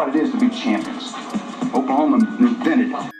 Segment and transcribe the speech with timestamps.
[0.00, 1.12] What it is to be champions.
[1.74, 3.10] Oklahoma invented it.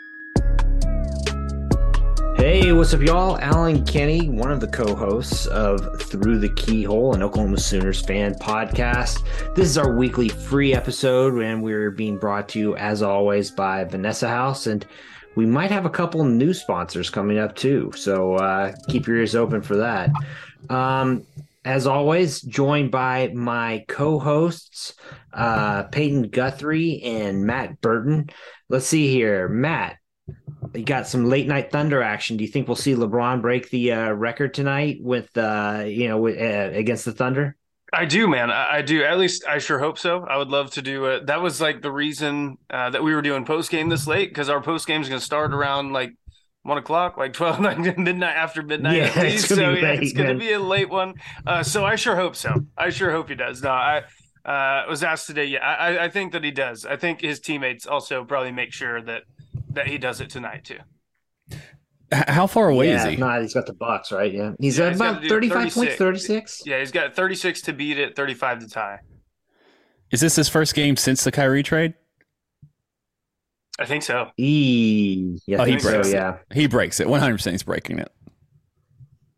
[2.35, 3.37] Hey, what's up, y'all?
[3.37, 8.33] Alan Kenny, one of the co hosts of Through the Keyhole, an Oklahoma Sooners fan
[8.33, 9.23] podcast.
[9.55, 13.83] This is our weekly free episode, and we're being brought to you, as always, by
[13.83, 14.65] Vanessa House.
[14.65, 14.83] And
[15.35, 17.91] we might have a couple new sponsors coming up, too.
[17.95, 20.09] So uh, keep your ears open for that.
[20.71, 21.27] Um,
[21.63, 24.95] as always, joined by my co hosts,
[25.33, 28.29] uh, Peyton Guthrie and Matt Burton.
[28.69, 29.47] Let's see here.
[29.47, 29.97] Matt,
[30.73, 32.37] you got some late night thunder action.
[32.37, 36.17] Do you think we'll see LeBron break the uh, record tonight with uh, you know
[36.17, 37.55] with, uh, against the Thunder?
[37.93, 38.49] I do, man.
[38.49, 39.03] I, I, do.
[39.03, 40.23] At least I sure hope so.
[40.23, 41.27] I would love to do it.
[41.27, 44.47] That was like the reason uh, that we were doing post game this late because
[44.47, 46.13] our post game is going to start around like
[46.63, 48.97] one o'clock, like twelve midnight after midnight.
[48.97, 51.15] Yeah, it's gonna so be yeah, late, it's going to be a late one.
[51.45, 52.65] Uh, so I sure hope so.
[52.77, 53.61] I sure hope he does.
[53.61, 54.03] No, I
[54.45, 55.45] uh, was asked today.
[55.45, 56.85] Yeah, I, I think that he does.
[56.85, 59.23] I think his teammates also probably make sure that
[59.71, 60.79] that he does it tonight too.
[62.11, 63.15] How far away yeah, is he?
[63.15, 64.33] Nah, he's got the Bucks, right?
[64.33, 66.63] Yeah, he's Yeah, at he's about do thirty-five points, thirty-six.
[66.65, 68.99] Yeah, he's got 36 to beat it, 35 to tie.
[70.11, 71.93] Is this his first game since the Kyrie trade?
[73.79, 74.29] I think so.
[74.37, 76.13] E, yeah, Oh, he think so, breaks it.
[76.13, 77.07] yeah, He breaks it.
[77.07, 78.11] 100% he's breaking it.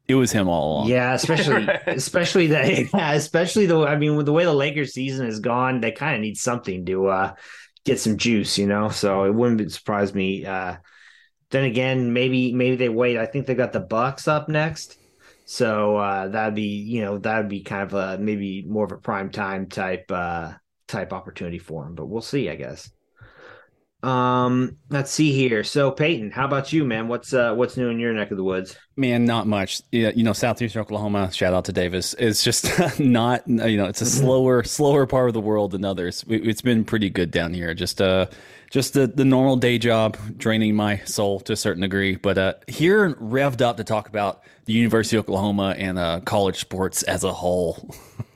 [0.07, 0.89] It was him all along.
[0.89, 1.13] yeah.
[1.13, 1.81] Especially, Right.
[1.88, 2.94] especially that.
[2.94, 3.79] Yeah, especially the.
[3.85, 6.85] I mean, with the way the Lakers season is gone, they kind of need something
[6.88, 7.33] to uh,
[7.85, 8.89] get some juice, you know.
[8.89, 10.45] So it wouldn't surprise me.
[10.45, 10.75] Uh,
[11.51, 13.17] then again, maybe maybe they wait.
[13.17, 14.97] I think they got the Bucks up next.
[15.45, 18.97] So uh, that'd be, you know, that'd be kind of a maybe more of a
[18.97, 20.53] prime time type uh,
[20.88, 21.95] type opportunity for him.
[21.95, 22.89] But we'll see, I guess.
[24.03, 25.64] Um, let's see here.
[25.64, 27.08] So Peyton, how about you, man?
[27.08, 28.75] What's uh, what's new in your neck of the woods?
[28.97, 29.81] Man, not much.
[29.94, 31.31] Yeah, you know, southeastern Oklahoma.
[31.31, 32.13] Shout out to Davis.
[32.19, 32.68] It's just
[33.00, 33.47] not.
[33.47, 36.25] You know, it's a slower, slower part of the world than others.
[36.28, 37.74] It's been pretty good down here.
[37.74, 38.28] Just uh,
[38.69, 42.18] just the the normal day job, draining my soul to a certain degree.
[42.18, 46.59] But uh, here revved up to talk about the University of Oklahoma and uh, college
[46.59, 47.90] sports as a whole.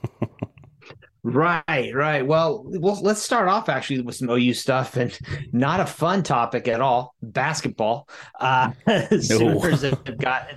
[1.34, 2.26] Right, right.
[2.26, 5.16] Well, well, let's start off actually with some OU stuff and
[5.52, 7.14] not a fun topic at all.
[7.22, 8.08] Basketball.
[8.38, 8.72] Uh
[9.20, 10.48] Sooners have got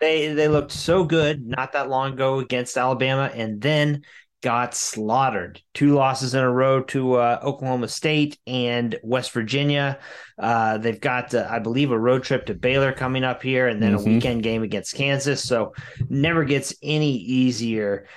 [0.00, 4.02] they they looked so good not that long ago against Alabama and then
[4.42, 5.62] got slaughtered.
[5.72, 10.00] Two losses in a row to uh, Oklahoma State and West Virginia.
[10.36, 13.80] Uh, they've got, uh, I believe, a road trip to Baylor coming up here, and
[13.80, 14.00] then Mhm.
[14.00, 15.44] a weekend game against Kansas.
[15.44, 15.74] So
[16.08, 18.08] never gets any easier.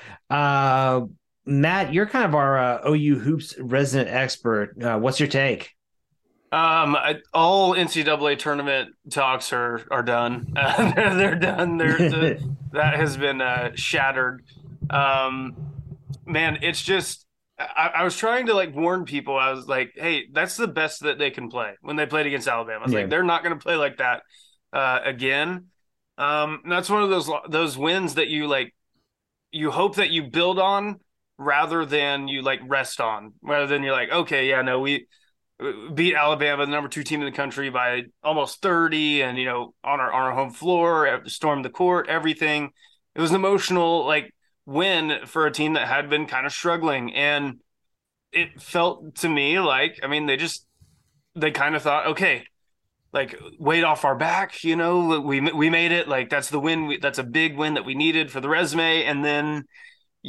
[1.46, 4.82] Matt, you're kind of our uh, OU hoops resident expert.
[4.82, 5.72] Uh, what's your take?
[6.52, 10.54] Um, I, all NCAA tournament talks are are done.
[10.56, 11.78] Uh, they're, they're done.
[11.78, 14.44] They're, the, that has been uh, shattered.
[14.90, 15.58] Um,
[16.26, 17.26] man, it's just
[17.60, 19.38] I, I was trying to like warn people.
[19.38, 22.48] I was like, hey, that's the best that they can play when they played against
[22.48, 22.82] Alabama.
[22.82, 23.00] I was Yeah.
[23.02, 24.24] like, they're not going to play like that
[24.72, 25.66] uh, again.
[26.18, 28.74] Um, that's one of those those wins that you like.
[29.52, 31.00] You hope that you build on
[31.38, 33.34] rather than you like rest on.
[33.42, 35.08] Rather than you're like, okay, yeah, no, we
[35.60, 39.46] uh, beat Alabama, the number two team in the country, by almost 30, and you
[39.46, 42.72] know, on our on our home floor, uh, stormed the court, everything.
[43.16, 44.34] It was an emotional like
[44.66, 47.60] win for a team that had been kind of struggling, and
[48.32, 50.66] it felt to me like, I mean, they just
[51.36, 52.46] they kind of thought, okay,
[53.14, 56.08] like weight off our back, you know, we we made it.
[56.08, 56.86] Like that's the win.
[56.86, 59.64] We, that's a big win that we needed for the resume, and then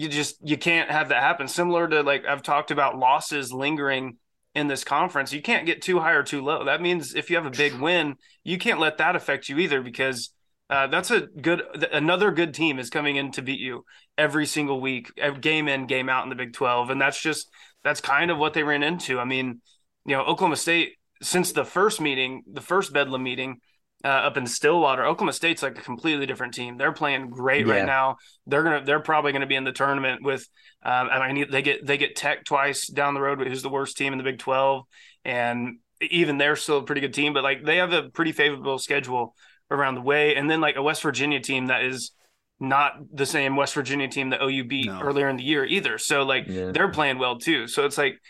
[0.00, 1.48] you just you can't have that happen.
[1.48, 4.19] Similar to like I've talked about losses lingering
[4.54, 5.32] in this conference.
[5.32, 6.64] You can't get too high or too low.
[6.64, 9.82] That means if you have a big win, you can't let that affect you either
[9.82, 10.32] because
[10.69, 11.62] Uh, that's a good.
[11.93, 13.84] Another good team is coming in to beat you
[14.19, 17.49] every single week, game in, game out in the Big Twelve, and that's just
[17.84, 19.20] that's kind of what they ran into.
[19.20, 19.60] I mean,
[20.04, 20.88] you know, Oklahoma State
[21.22, 23.60] since the first meeting, the first Bedlam meeting
[24.04, 26.76] uh, up in Stillwater, Oklahoma State's like a completely different team.
[26.76, 27.75] They're playing great yeah.
[27.75, 28.16] right now.
[28.46, 30.46] They're gonna, they're probably gonna be in the tournament with.
[30.82, 33.96] Um, I mean, they get they get Tech twice down the road, who's the worst
[33.96, 34.84] team in the Big Twelve,
[35.25, 37.32] and even they're still a pretty good team.
[37.32, 39.34] But like they have a pretty favorable schedule
[39.70, 42.12] around the way, and then like a West Virginia team that is
[42.60, 45.00] not the same West Virginia team that OU beat no.
[45.00, 45.99] earlier in the year either.
[45.99, 46.70] So like yeah.
[46.70, 47.66] they're playing well too.
[47.66, 48.20] So it's like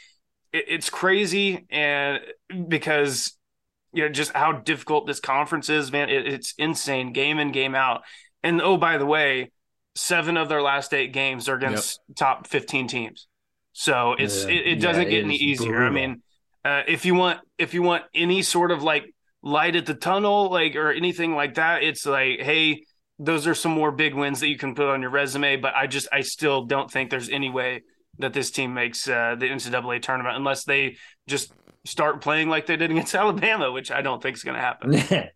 [0.52, 2.20] it, it's crazy, and
[2.69, 3.35] because
[3.96, 6.10] you know just how difficult this conference is, man.
[6.10, 8.02] It, it's insane, game in game out.
[8.43, 9.50] And oh, by the way,
[9.94, 12.16] seven of their last eight games are against yep.
[12.16, 13.26] top fifteen teams.
[13.72, 14.50] So it's yeah.
[14.50, 15.72] it, it, doesn't yeah, get any easier.
[15.72, 15.87] Brutal.
[15.87, 16.22] I mean,
[16.64, 20.50] uh, if you want if you want any sort of like light at the tunnel,
[20.50, 22.84] like or anything like that, it's like, hey,
[23.19, 25.56] those are some more big wins that you can put on your resume.
[25.56, 27.82] But I just I still don't think there's any way
[28.19, 30.96] that this team makes uh, the NCAA tournament unless they
[31.26, 31.52] just
[31.86, 35.30] start playing like they did against Alabama, which I don't think is going to happen.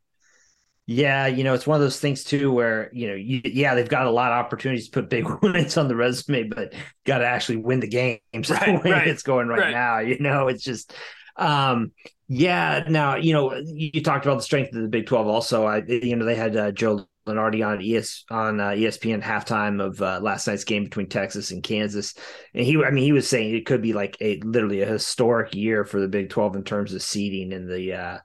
[0.87, 3.89] yeah, you know, it's one of those things too where, you know, you, yeah, they've
[3.89, 6.75] got a lot of opportunities to put big wins on the resume, but
[7.07, 9.99] got to actually win the games right, the way right, it's going right, right, now.
[10.01, 10.93] You know, it's just,
[11.37, 11.93] um,
[12.29, 12.85] yeah.
[12.89, 15.65] Now, you know, you talked about the strength of the Big 12 also.
[15.65, 20.01] I, you know, they had uh, Joe Lunardi on ES on uh, ESPN halftime of
[20.03, 22.15] uh, last night's game between Texas and Kansas,
[22.55, 25.55] and he, I mean, he was saying it could be like a literally a historic
[25.55, 28.19] year for the Big Twelve in terms of seeding in the uh,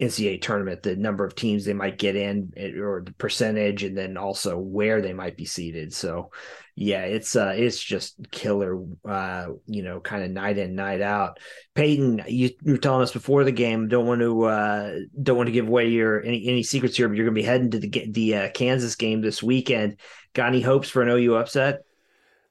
[0.00, 4.18] NCAA tournament, the number of teams they might get in, or the percentage, and then
[4.18, 5.94] also where they might be seated.
[5.94, 6.32] So,
[6.74, 8.78] yeah, it's uh it's just killer
[9.08, 11.38] uh you know kind of night in night out.
[11.74, 15.52] Peyton, you, were telling us before the game don't want to uh don't want to
[15.52, 18.06] give away your any any secrets here, but you're going to be heading to the
[18.10, 19.98] the uh, Kansas game this weekend.
[20.34, 21.80] Got any hopes for an OU upset?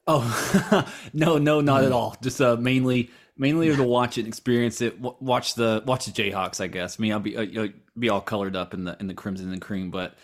[0.08, 2.16] Oh no, no, not at all.
[2.20, 6.60] Just uh mainly mainly to watch it, experience it, watch the watch the Jayhawks.
[6.60, 6.98] I guess.
[6.98, 7.68] Mean, I'll be uh,
[7.98, 10.16] be all colored up in the in the crimson and cream, but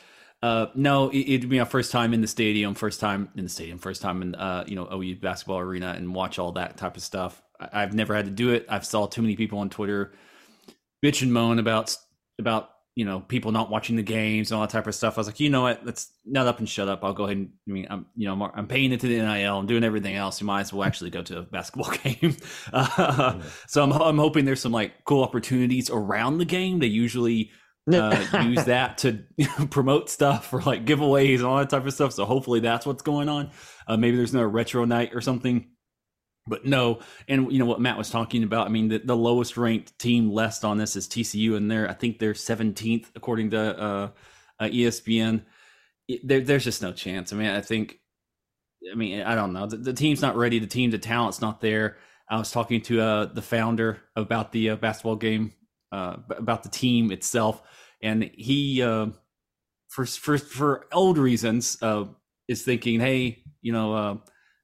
[0.43, 3.51] uh, no, it, would be my first time in the stadium, first time in the
[3.51, 6.97] stadium, first time in uh, you know OU basketball arena, and watch all that type
[6.97, 7.41] of stuff.
[7.61, 8.67] I, have never had to do it.
[8.69, 10.13] I've saw too many people on Twitter
[11.03, 11.97] bitch and moan about
[12.39, 15.17] about you know people not watching the games and all that type of stuff.
[15.17, 15.85] I was like, you know what?
[15.85, 17.03] Let's nut up and shut up.
[17.03, 19.59] I'll go ahead and I mean, I'm you know I'm paying into the NIL.
[19.59, 20.41] I'm doing everything else.
[20.41, 22.37] You might as well actually go to a basketball game.
[22.73, 26.81] Uh, so I'm I'm hoping there's some like cool opportunities around the game.
[26.81, 27.51] They usually
[27.93, 29.25] uh, use that to
[29.71, 32.13] promote stuff or like giveaways and all that type of stuff.
[32.13, 33.51] So hopefully that's what's going on.
[33.89, 35.69] Uh, maybe there's no retro night or something.
[36.47, 36.99] But no,
[37.29, 38.67] and you know what Matt was talking about.
[38.67, 41.93] I mean, the, the lowest ranked team left on this is TCU, and they're I
[41.93, 44.09] think they're 17th according to uh,
[44.59, 45.45] uh, ESPN.
[46.25, 47.33] There, there's just no chance.
[47.33, 48.01] I mean, I think,
[48.91, 49.67] I mean, I don't know.
[49.67, 50.59] The, the, team's not ready.
[50.59, 51.97] The team, the talent's not there.
[52.29, 55.53] I was talking to uh, the founder about the uh, basketball game
[55.93, 57.63] uh, about the team itself,
[58.03, 59.07] and he, uh,
[59.89, 62.05] for for for old reasons, uh,
[62.49, 64.23] is thinking, hey, you know,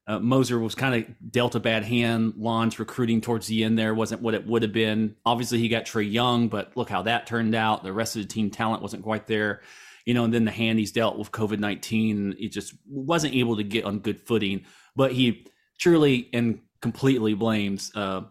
[0.09, 2.33] uh, Moser was kind of dealt a bad hand.
[2.35, 5.15] Lon's recruiting towards the end there wasn't what it would have been.
[5.23, 7.83] Obviously, he got Trae Young, but look how that turned out.
[7.83, 9.61] The rest of the team talent wasn't quite there.
[10.05, 13.57] You know, and then the hand he's dealt with COVID 19, he just wasn't able
[13.57, 14.65] to get on good footing.
[14.95, 15.45] But he
[15.77, 18.21] truly and completely blames uh,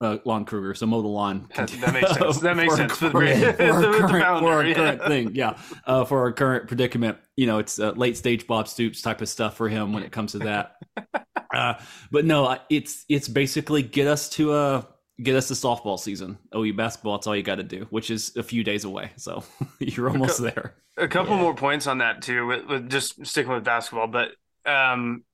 [0.00, 1.48] uh, Lon Kruger, so mow the lawn.
[1.56, 2.38] That, that makes sense.
[2.42, 4.74] That makes sense for, the, for, our, current, for our yeah.
[4.74, 5.34] current thing.
[5.34, 7.18] Yeah, uh, for our current predicament.
[7.36, 10.12] You know, it's uh, late stage Bob Stoops type of stuff for him when it
[10.12, 10.76] comes to that.
[11.54, 11.74] uh,
[12.10, 14.82] but no, it's it's basically get us to a uh,
[15.20, 16.38] get us to softball season.
[16.54, 17.16] OU basketball.
[17.16, 19.10] That's all you got to do, which is a few days away.
[19.16, 19.42] So
[19.80, 20.74] you're almost a co- there.
[20.96, 21.42] A couple yeah.
[21.42, 24.30] more points on that too, with, with just sticking with basketball, but
[24.64, 25.24] um,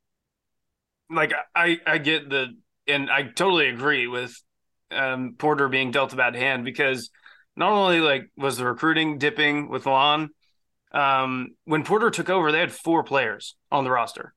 [1.10, 2.56] like I I get the
[2.86, 4.40] and I totally agree with
[4.90, 7.10] um, Porter being dealt a bad hand because
[7.56, 10.30] not only like was the recruiting dipping with Lon,
[10.92, 14.34] um, when Porter took over, they had four players on the roster.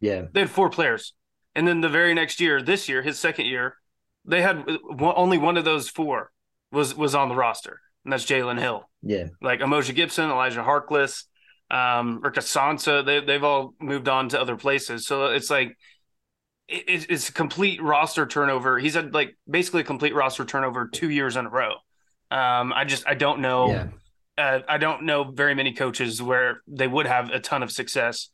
[0.00, 1.14] Yeah, they had four players,
[1.54, 3.76] and then the very next year, this year, his second year,
[4.24, 6.32] they had one, only one of those four
[6.70, 8.88] was was on the roster, and that's Jalen Hill.
[9.02, 11.24] Yeah, like Umoja Gibson, Elijah Harkless,
[11.70, 15.06] um, Rick Issanza, they they've all moved on to other places.
[15.06, 15.76] So it's like
[16.68, 18.78] it's a complete roster turnover.
[18.78, 21.74] He's had like basically a complete roster turnover two years in a row.
[22.30, 23.68] Um, I just I don't know.
[23.70, 23.86] Yeah.
[24.38, 28.28] Uh, I don't know very many coaches where they would have a ton of success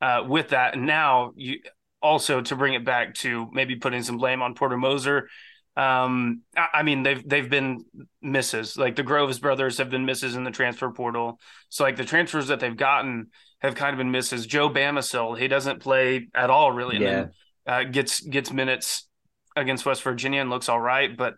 [0.00, 0.74] uh, with that.
[0.74, 1.58] And now you
[2.00, 5.28] also to bring it back to maybe putting some blame on Porter Moser.
[5.76, 7.84] Um, I, I mean they've they've been
[8.20, 8.76] misses.
[8.76, 11.40] Like the Groves brothers have been misses in the transfer portal.
[11.70, 13.28] So like the transfers that they've gotten
[13.60, 14.46] have kind of been misses.
[14.46, 17.26] Joe Bamisile, he doesn't play at all really, and Yeah.
[17.68, 19.06] Uh, gets gets minutes
[19.54, 21.14] against West Virginia and looks all right.
[21.16, 21.34] But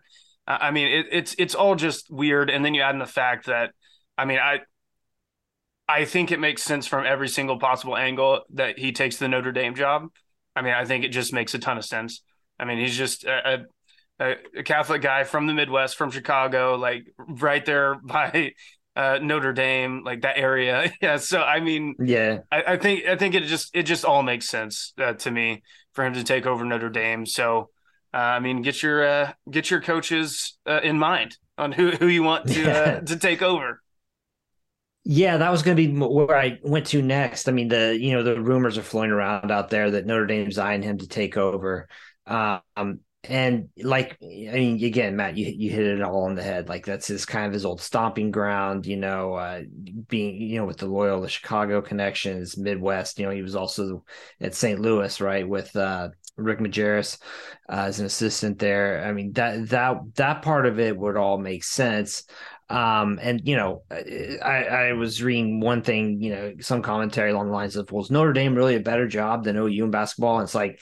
[0.47, 2.49] uh, I mean, it, it's it's all just weird.
[2.49, 3.71] And then you add in the fact that
[4.17, 4.61] I mean, I
[5.87, 9.51] I think it makes sense from every single possible angle that he takes the Notre
[9.51, 10.07] Dame job.
[10.55, 12.21] I mean, I think it just makes a ton of sense.
[12.57, 13.65] I mean, he's just a,
[14.19, 18.53] a, a Catholic guy from the Midwest, from Chicago, like right there by
[18.95, 20.91] uh, Notre Dame, like that area.
[21.01, 21.17] yeah.
[21.17, 24.47] So I mean, Yeah, I, I think I think it just it just all makes
[24.49, 27.25] sense uh, to me for him to take over Notre Dame.
[27.25, 27.69] So
[28.13, 32.07] uh, I mean, get your uh, get your coaches uh, in mind on who who
[32.07, 32.97] you want to Yeah.
[32.97, 33.81] uh, to take over.
[35.03, 37.47] Yeah, that was going to be where I went to next.
[37.49, 40.59] I mean, the you know the rumors are flowing around out there that Notre Dame's
[40.59, 41.87] eyeing him to take over.
[42.27, 42.61] Um,
[43.23, 46.69] and like I mean, again, Matt, you you hit it all on the head.
[46.69, 48.87] Like that's his kind of his old stomping ground.
[48.87, 49.61] You know, uh,
[50.07, 53.19] being you know with the loyal, Loyola Chicago connections, Midwest.
[53.19, 54.03] You know, he was also
[54.39, 54.79] at St.
[54.79, 57.19] Louis, right, with uh, Rick Majerus
[57.69, 59.03] uh, as an assistant there.
[59.05, 62.23] I mean that that that part of it would all make sense.
[62.69, 67.47] Um, and you know, I, I was reading one thing, you know, some commentary along
[67.47, 70.45] the lines of, "Was Notre Dame really a better job than OU in basketball?" And
[70.45, 70.81] it's like,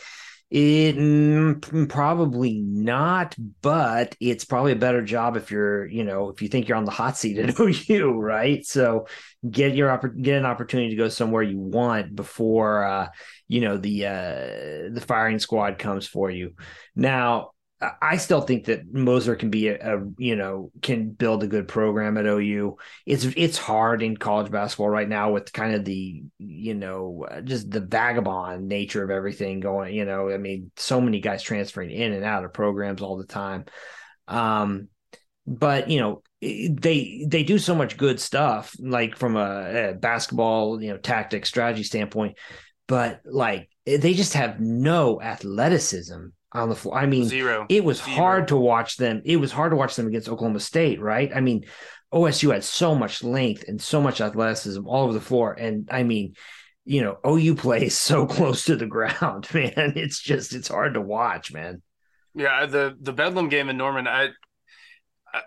[0.51, 6.41] it mm, probably not, but it's probably a better job if you're, you know, if
[6.41, 8.65] you think you're on the hot seat at OU, right?
[8.65, 9.07] So
[9.49, 13.09] get your get an opportunity to go somewhere you want before, uh,
[13.47, 16.55] you know, the uh, the firing squad comes for you.
[16.95, 17.51] Now,
[17.81, 21.67] I still think that Moser can be a, a, you know can build a good
[21.67, 22.77] program at OU.
[23.05, 27.71] It's it's hard in college basketball right now with kind of the you know just
[27.71, 29.95] the vagabond nature of everything going.
[29.95, 33.25] You know, I mean, so many guys transferring in and out of programs all the
[33.25, 33.65] time.
[34.27, 34.89] Um,
[35.47, 40.81] but you know they they do so much good stuff like from a, a basketball
[40.81, 42.37] you know tactic strategy standpoint
[42.87, 47.65] but like they just have no athleticism on the floor i mean Zero.
[47.69, 48.15] it was Zero.
[48.15, 51.41] hard to watch them it was hard to watch them against oklahoma state right i
[51.41, 51.65] mean
[52.13, 56.03] osu had so much length and so much athleticism all over the floor and i
[56.03, 56.33] mean
[56.85, 61.01] you know ou plays so close to the ground man it's just it's hard to
[61.01, 61.81] watch man
[62.35, 64.29] Yeah, the the Bedlam game in Norman, I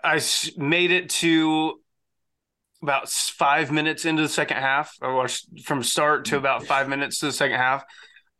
[0.03, 0.21] I
[0.57, 1.79] made it to
[2.81, 4.95] about five minutes into the second half.
[5.01, 7.83] I watched from start to about five minutes to the second half.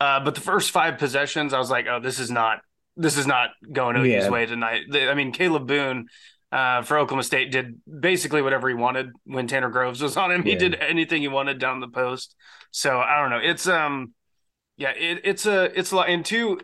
[0.03, 2.59] Uh, but the first five possessions, I was like, "Oh, this is not
[2.97, 4.29] this is not going OU's Yeah.
[4.29, 6.07] way tonight." I mean, Kalib Boone
[6.51, 10.43] uh, for Oklahoma State did basically whatever he wanted when Tanner Groves was on him.
[10.43, 12.35] He did anything he wanted down the post.
[12.71, 13.39] So I don't know.
[13.41, 14.13] It's um,
[14.75, 16.09] yeah, it, it's a it's a lot.
[16.09, 16.59] And two,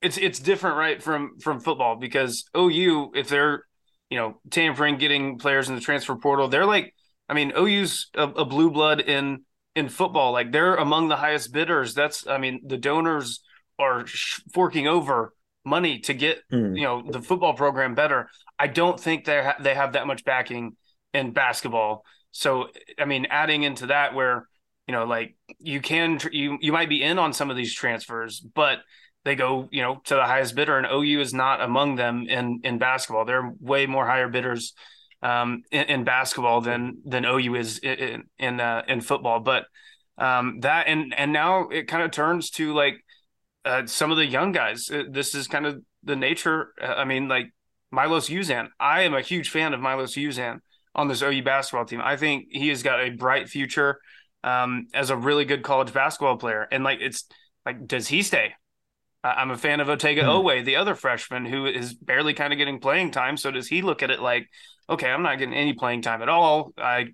[0.00, 3.64] it's it's different, right, from from football because OU, if they're
[4.08, 6.94] you know tampering, getting players in the transfer portal, they're like,
[7.28, 9.44] I mean, OU's a, a blue blood in
[9.78, 10.32] in football.
[10.32, 11.94] Like they're among the highest bidders.
[11.94, 13.40] That's, I mean, the donors
[13.78, 15.32] are sh- forking over
[15.64, 16.74] money to get Hmm.
[16.74, 18.28] you know the football program better.
[18.58, 20.76] I don't think they ha- they have that much backing
[21.12, 22.04] in basketball.
[22.32, 22.68] So
[22.98, 24.48] I mean, adding into that where
[24.86, 27.74] you know like you can tr- you you might be in on some of these
[27.74, 28.78] transfers, but
[29.24, 32.60] they go you know to the highest bidder, and OU is not among them in
[32.64, 33.24] in basketball.
[33.26, 34.72] They're way more higher bidders
[35.22, 39.40] um, in, in basketball than than OU is in in, uh, in football.
[39.40, 39.66] But
[40.16, 43.04] um, that and and now it kind of turns to like
[43.64, 44.90] uh, some of the young guys.
[44.90, 46.72] Uh, This is kind of the nature.
[46.80, 47.52] uh, I mean, like
[47.90, 48.68] Milos Uzan.
[48.78, 50.60] I am a huge fan of Milos Uzan
[50.94, 52.00] on this OU basketball team.
[52.02, 54.00] I think he has got a bright future
[54.44, 56.66] um, as a really good college basketball player.
[56.70, 57.24] And like, it's
[57.64, 58.54] like, does he stay?
[59.24, 60.28] I'm a fan of Otega Hmm.
[60.28, 63.36] Owe, the other freshman who is barely kind of getting playing time.
[63.36, 64.48] So does he look at it like,
[64.88, 66.72] okay, I'm not getting any playing time at all.
[66.78, 67.08] I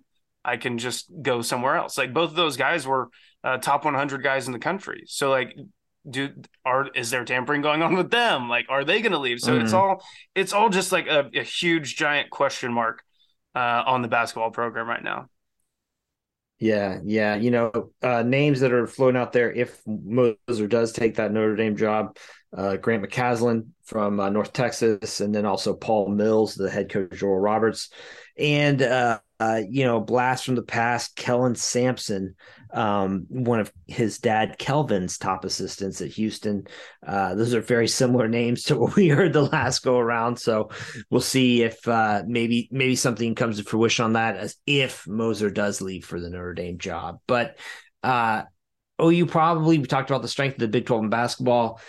[0.45, 1.97] I can just go somewhere else.
[1.97, 3.09] Like both of those guys were
[3.43, 5.05] uh, top 100 guys in the country.
[5.07, 5.55] So like,
[6.09, 6.31] do
[6.67, 8.49] are is there tampering going on with them?
[8.51, 9.41] Like, are they going to leave?
[9.41, 9.79] So it's Mhm.
[9.79, 13.03] all it's all just like a, a huge giant question mark
[13.55, 15.31] uh, on the basketball program right now.
[16.65, 17.35] Yeah, yeah.
[17.37, 21.57] You know, uh, names that are floating out there if Moser does take that Notre
[21.57, 22.17] Dame job,
[22.57, 27.11] uh, Grant McCasland from uh, North Texas, and then also Paul Mills, the head coach,
[27.13, 27.91] Joel Roberts,
[28.39, 32.35] and uh, uh, you know, blast from the past, Kellen Sampson,
[32.73, 36.67] um, one of his dad Kelvin's top assistants at Houston.
[37.07, 40.39] Uh, those are very similar names to what we heard the last go around.
[40.39, 40.71] So
[41.11, 45.51] we'll see if uh, maybe maybe something comes to fruition on that as if Moser
[45.51, 47.21] does leave for the Notre Dame job.
[47.27, 47.59] But
[48.03, 48.43] uh,
[49.03, 51.81] OU probably we talked about the strength of the Big Twelve in basketball.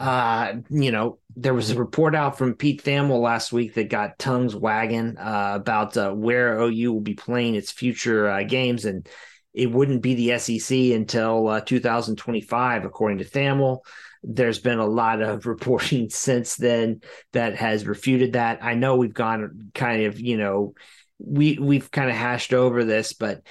[0.00, 4.18] uh, you know, there was a report out from Pete Thamel last week that got
[4.18, 9.08] tongues wagging uh, about uh, where OU will be playing its future uh, games, and
[9.54, 13.78] it wouldn't be the SEC until uh, 2025, according to Thamel.
[14.24, 17.02] There's been a lot of reporting since then
[17.32, 18.58] that has refuted that.
[18.60, 20.74] I know we've gone kind of, you know,
[21.20, 23.46] we we've kind of hashed over this, but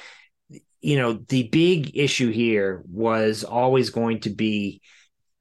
[0.82, 4.82] you know, the big issue here was always going to be,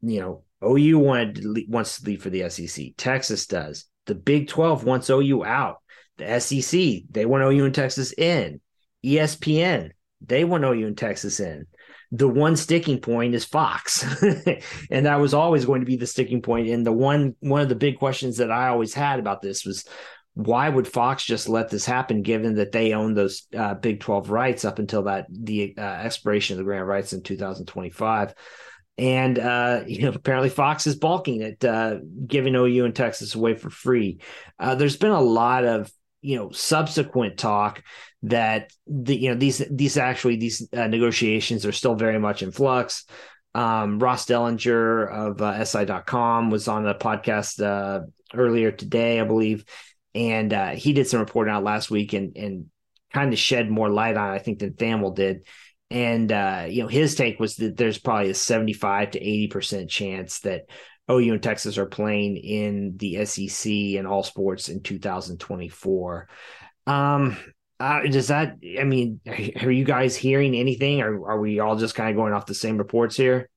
[0.00, 2.86] you know, OU wanted to leave, wants to leave for the SEC.
[2.96, 3.86] Texas does.
[4.06, 5.82] The Big 12 wants OU out.
[6.18, 8.60] The SEC, they want OU and Texas in.
[9.04, 11.66] ESPN, they want OU and Texas in.
[12.12, 14.04] The one sticking point is Fox.
[14.90, 16.68] and that was always going to be the sticking point.
[16.68, 19.84] And the one one of the big questions that I always had about this was
[20.34, 24.30] why would Fox just let this happen given that they own those uh, Big 12
[24.30, 28.34] rights up until that the uh, expiration of the grant rights in 2025?
[28.98, 33.54] And uh, you know, apparently Fox is balking at uh, giving OU and Texas away
[33.54, 34.20] for free.
[34.58, 35.90] Uh, there's been a lot of
[36.22, 37.82] you know subsequent talk
[38.22, 42.50] that the you know these these actually these uh, negotiations are still very much in
[42.50, 43.04] flux.
[43.54, 49.64] Um, Ross Dellenger of uh, SI.com was on a podcast uh, earlier today, I believe,
[50.14, 52.66] and uh, he did some reporting out last week and and
[53.12, 55.46] kind of shed more light on, it, I think, than Thamel did.
[55.90, 59.90] And uh, you know, his take was that there's probably a 75 to 80 percent
[59.90, 60.62] chance that
[61.10, 66.28] OU and Texas are playing in the SEC and all sports in 2024.
[66.86, 67.36] Um,
[67.78, 68.56] uh, does that?
[68.78, 69.20] I mean,
[69.62, 72.54] are you guys hearing anything, or are we all just kind of going off the
[72.54, 73.48] same reports here?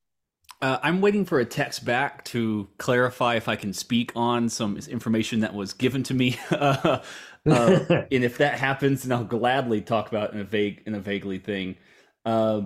[0.61, 4.77] Uh, I'm waiting for a text back to clarify if I can speak on some
[4.89, 6.37] information that was given to me.
[6.51, 6.99] uh,
[7.49, 7.79] uh,
[8.11, 11.39] and if that happens, then I'll gladly talk about in a vague in a vaguely
[11.39, 11.77] thing.
[12.25, 12.61] Uh,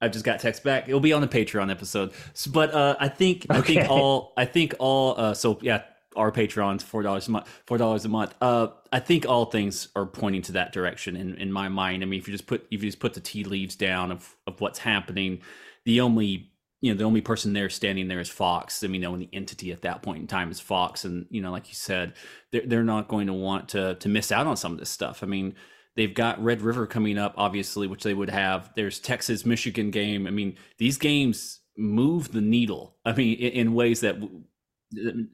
[0.00, 0.88] I've just got text back.
[0.88, 2.12] It'll be on the Patreon episode.
[2.34, 3.58] So, but uh, I think okay.
[3.58, 5.82] I think all I think all uh, so yeah,
[6.16, 7.48] our Patreons four dollars a month.
[7.66, 8.34] Four dollars a month.
[8.40, 12.02] Uh, I think all things are pointing to that direction in, in my mind.
[12.02, 14.36] I mean, if you just put if you just put the tea leaves down of
[14.46, 15.40] of what's happening,
[15.84, 18.84] the only you know the only person there standing there is Fox.
[18.84, 21.40] I mean, you know, the entity at that point in time is Fox, and you
[21.40, 22.14] know, like you said,
[22.52, 25.24] they're they're not going to want to to miss out on some of this stuff.
[25.24, 25.56] I mean
[25.96, 28.70] They've got Red River coming up, obviously, which they would have.
[28.76, 30.26] There's Texas Michigan game.
[30.26, 32.96] I mean, these games move the needle.
[33.04, 34.16] I mean, in, in ways that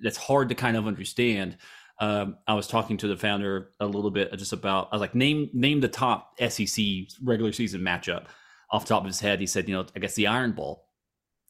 [0.02, 1.56] that's hard to kind of understand.
[2.00, 4.88] Um, I was talking to the founder a little bit just about.
[4.90, 6.84] I was like, name name the top SEC
[7.22, 8.26] regular season matchup
[8.70, 9.40] off the top of his head.
[9.40, 10.88] He said, you know, I guess the Iron Bowl.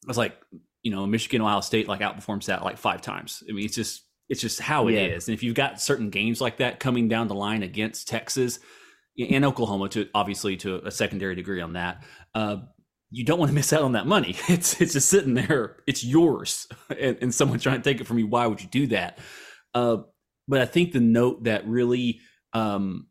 [0.05, 0.37] I was like,
[0.83, 3.43] you know, Michigan Ohio State like outperforms that like five times.
[3.49, 5.01] I mean, it's just it's just how it yeah.
[5.01, 5.27] is.
[5.27, 8.59] And if you've got certain games like that coming down the line against Texas,
[9.17, 12.03] and Oklahoma to obviously to a secondary degree on that.
[12.33, 12.57] Uh,
[13.11, 14.35] you don't want to miss out on that money.
[14.49, 15.77] It's it's just sitting there.
[15.87, 18.27] It's yours, and, and someone trying to take it from you.
[18.27, 19.19] Why would you do that?
[19.73, 19.97] Uh,
[20.47, 22.19] but I think the note that really
[22.53, 23.07] um,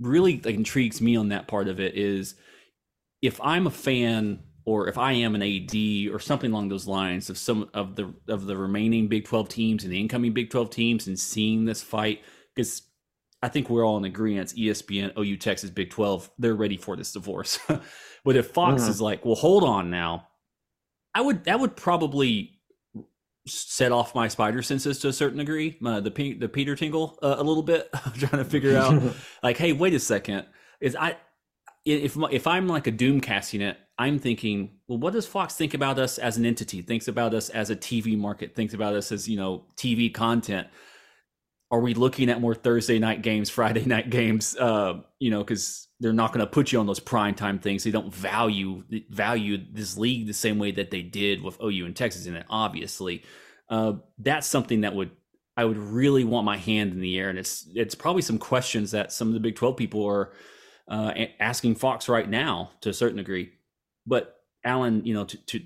[0.00, 2.34] really like, intrigues me on that part of it is
[3.22, 7.30] if I'm a fan or if I am an AD or something along those lines
[7.30, 10.70] of some of the of the remaining Big 12 teams and the incoming Big 12
[10.70, 12.22] teams and seeing this fight
[12.54, 12.82] because
[13.44, 14.54] I think we're all in agreement.
[14.54, 17.58] ESPN, OU, Texas, Big Twelve, they're ready for this divorce.
[18.24, 18.90] but if Fox mm-hmm.
[18.90, 20.28] is like, well, hold on now,
[21.14, 22.58] I would that would probably
[23.46, 27.34] set off my spider senses to a certain degree, uh, the the Peter tingle uh,
[27.36, 30.46] a little bit, trying to figure out like, hey, wait a second,
[30.80, 31.18] is I
[31.84, 35.74] if if I'm like a doom casting it, I'm thinking, well, what does Fox think
[35.74, 36.80] about us as an entity?
[36.80, 38.54] Thinks about us as a TV market?
[38.54, 40.66] Thinks about us as you know TV content?
[41.74, 44.56] Are we looking at more Thursday night games, Friday night games?
[44.56, 47.82] Uh, you know, because they're not going to put you on those prime time things.
[47.82, 51.96] They don't value value this league the same way that they did with OU and
[51.96, 52.46] Texas in it.
[52.48, 53.24] Obviously,
[53.68, 55.10] uh, that's something that would
[55.56, 58.92] I would really want my hand in the air, and it's it's probably some questions
[58.92, 60.32] that some of the Big Twelve people are
[60.88, 63.50] uh, asking Fox right now to a certain degree.
[64.06, 65.60] But Alan, you know, to to,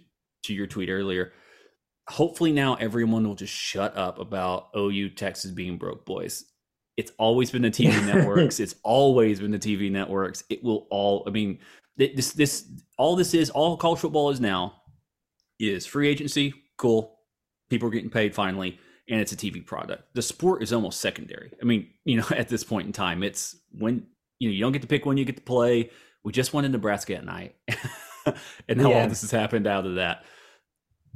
[0.44, 1.32] to your tweet earlier
[2.08, 6.44] hopefully now everyone will just shut up about oh, OU Texas being broke boys.
[6.96, 8.58] It's always been the TV networks.
[8.60, 10.42] It's always been the TV networks.
[10.48, 11.24] It will all.
[11.26, 11.58] I mean,
[11.96, 12.66] this this
[12.96, 14.82] all this is all college football is now
[15.60, 16.54] is free agency.
[16.76, 17.18] Cool,
[17.68, 20.14] people are getting paid finally, and it's a TV product.
[20.14, 21.52] The sport is almost secondary.
[21.60, 24.06] I mean, you know, at this point in time, it's when
[24.38, 25.90] you know you don't get to pick when you get to play.
[26.24, 27.54] We just won in Nebraska at night,
[28.68, 29.02] and now yeah.
[29.02, 30.24] all this has happened out of that.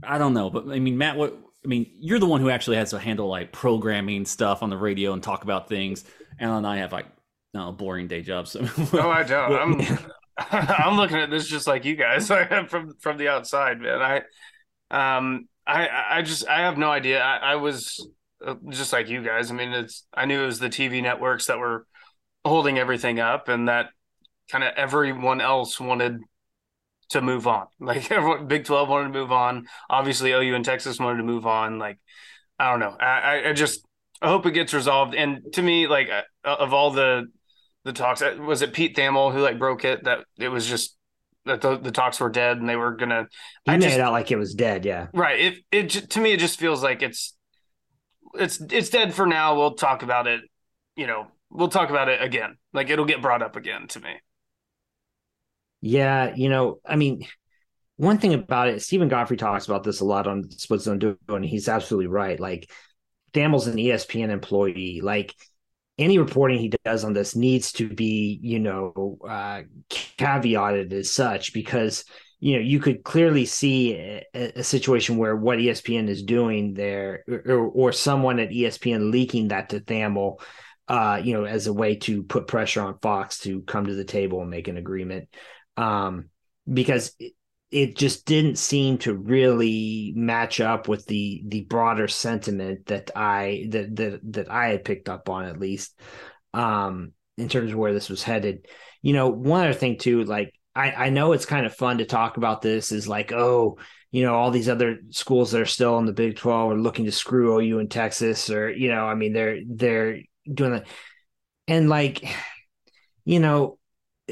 [0.02, 2.76] I don't know, but I mean, Matt, what I mean, you're the one who actually
[2.76, 6.05] has to handle like programming stuff on the radio and talk about things.
[6.40, 7.07] Alan and I have like
[7.55, 8.55] no boring day jobs.
[8.92, 9.81] no, I don't.
[9.81, 9.98] I'm
[10.50, 14.00] I'm looking at this just like you guys from from the outside, man.
[14.00, 17.20] I um I I just I have no idea.
[17.20, 18.07] I, I was
[18.44, 19.50] uh, just like you guys.
[19.50, 21.87] I mean, it's I knew it was the TV networks that were
[22.44, 23.90] holding everything up, and that
[24.50, 26.18] kind of everyone else wanted
[27.12, 27.66] to move on.
[27.81, 29.66] Like everyone, Big Twelve wanted to move on.
[29.90, 31.79] Obviously, OU and Texas wanted to move on.
[31.79, 31.98] Like
[32.59, 32.96] I don't know.
[32.98, 33.85] I I just
[34.20, 35.14] I hope it gets resolved.
[35.14, 37.27] And to me, like uh, of all the
[37.85, 40.05] the talks, uh, was it Pete Thamel who like broke it?
[40.05, 40.96] That it was just
[41.44, 43.27] that the, the talks were dead and they were gonna.
[43.64, 44.85] He I made just, it out like it was dead.
[44.85, 45.09] Yeah.
[45.12, 45.40] right.
[45.40, 47.35] It it to me it just feels like it's
[48.35, 49.57] it's it's dead for now.
[49.57, 50.42] We'll talk about it.
[50.96, 52.59] You know, we'll talk about it again.
[52.72, 54.20] Like it'll get brought up again to me.
[55.82, 57.26] Yeah, you know, I mean,
[57.96, 61.16] one thing about it, Steven Godfrey talks about this a lot on Split Zone Duo,
[61.28, 62.38] and he's absolutely right.
[62.38, 62.70] Like,
[63.34, 65.00] Thamel's an ESPN employee.
[65.02, 65.34] Like,
[65.98, 71.52] any reporting he does on this needs to be, you know, uh, caveated as such
[71.52, 72.04] because
[72.40, 77.24] you know you could clearly see a, a situation where what ESPN is doing there,
[77.28, 80.40] or, or someone at ESPN leaking that to Thamel,
[80.88, 84.04] uh, you know, as a way to put pressure on Fox to come to the
[84.04, 85.28] table and make an agreement
[85.76, 86.28] um,
[86.72, 87.32] because it,
[87.70, 93.66] it just didn't seem to really match up with the the broader sentiment that I
[93.70, 95.98] that that that I had picked up on at least
[96.52, 98.66] um, in terms of where this was headed.
[99.00, 102.04] You know, one other thing too, like I I know it's kind of fun to
[102.04, 103.78] talk about this is like oh
[104.11, 107.06] you know all these other schools that are still in the Big Twelve are looking
[107.06, 110.18] to screw OU in Texas or you know I mean they're they're
[110.52, 110.87] doing that
[111.66, 112.22] and like
[113.24, 113.78] you know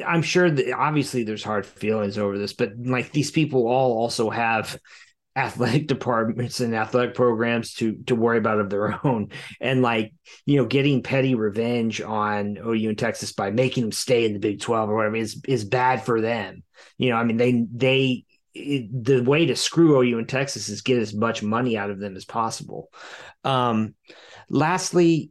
[0.05, 4.31] I'm sure that obviously there's hard feelings over this, but like these people all also
[4.31, 4.79] have
[5.37, 9.29] athletic departments and athletic programs to to worry about of their own.
[9.61, 10.12] And like
[10.46, 14.38] you know getting petty revenge on OU and Texas by making them stay in the
[14.38, 16.62] Big 12 or whatever is is bad for them.
[16.98, 20.83] You know I mean they they it, the way to screw OU and Texas is
[20.83, 22.90] get as much money out of them as possible.
[23.44, 23.94] Um
[24.48, 25.31] lastly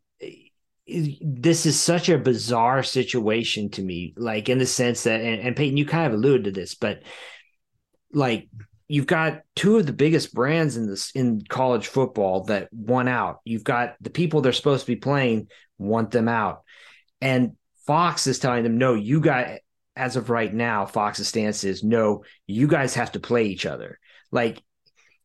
[1.22, 5.56] this is such a bizarre situation to me, like in the sense that, and, and
[5.56, 7.04] Peyton, you kind of alluded to this, but
[8.12, 8.50] like
[8.88, 13.40] you've got two of the biggest brands in this in college football that won out.
[13.46, 15.48] You've got the people they're supposed to be playing
[15.78, 16.64] want them out,
[17.22, 19.60] and Fox is telling them, no, you got.
[19.96, 24.00] As of right now, Fox's stance is no, you guys have to play each other.
[24.32, 24.64] Like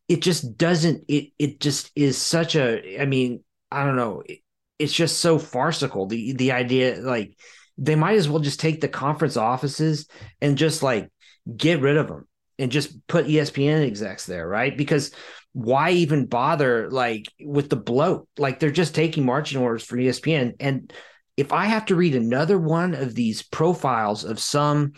[0.09, 1.05] it just doesn't.
[1.07, 3.01] It it just is such a.
[3.01, 4.23] I mean, I don't know.
[4.25, 4.39] It,
[4.79, 6.07] it's just so farcical.
[6.07, 7.37] The the idea like
[7.77, 10.07] they might as well just take the conference offices
[10.41, 11.09] and just like
[11.55, 14.75] get rid of them and just put ESPN execs there, right?
[14.77, 15.11] Because
[15.53, 18.27] why even bother like with the bloat?
[18.37, 20.53] Like they're just taking marching orders E ESPN.
[20.59, 20.91] And
[21.37, 24.93] if I have to read another one of these profiles of some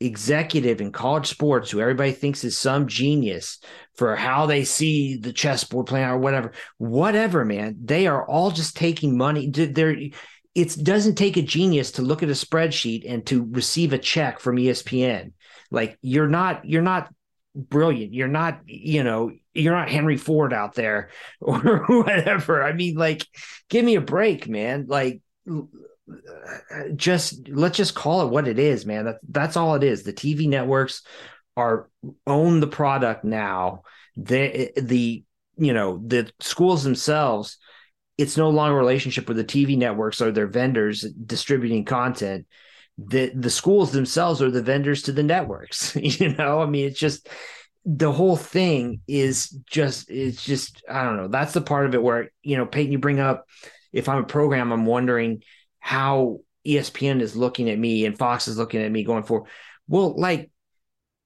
[0.00, 3.58] executive in college sports who everybody thinks is some genius
[3.94, 8.76] for how they see the chessboard playing or whatever, whatever, man, they are all just
[8.76, 9.50] taking money.
[9.50, 9.96] They're
[10.52, 14.40] it doesn't take a genius to look at a spreadsheet and to receive a check
[14.40, 15.32] from ESPN.
[15.70, 17.08] Like you're not you're not
[17.54, 18.14] brilliant.
[18.14, 21.10] You're not, you know, you're not Henry Ford out there
[21.40, 22.62] or whatever.
[22.62, 23.26] I mean, like,
[23.68, 24.86] give me a break, man.
[24.88, 25.20] Like
[26.96, 29.04] just let's just call it what it is, man.
[29.06, 30.02] That, that's all it is.
[30.02, 31.02] The TV networks
[31.56, 31.88] are
[32.26, 33.82] own the product now.
[34.16, 35.24] The the
[35.56, 37.58] you know the schools themselves.
[38.18, 42.46] It's no longer a relationship with the TV networks or their vendors distributing content.
[42.98, 45.96] The the schools themselves are the vendors to the networks.
[46.00, 47.28] you know, I mean, it's just
[47.86, 51.28] the whole thing is just it's just I don't know.
[51.28, 53.46] That's the part of it where you know Peyton, you bring up
[53.92, 55.42] if I'm a program, I'm wondering
[55.80, 59.46] how ESPN is looking at me and Fox is looking at me going for.
[59.88, 60.50] Well, like,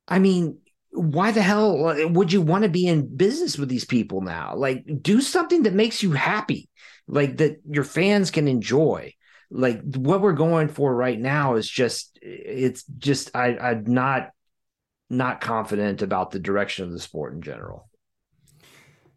[0.08, 0.58] I mean,
[0.90, 4.54] why the hell would you want to be in business with these people now?
[4.54, 6.68] Like, do something that makes you happy,
[7.08, 9.14] like that your fans can enjoy.
[9.50, 14.30] Like what we're going for right now is just it's just I I'm not
[15.10, 17.88] not confident about the direction of the sport in general.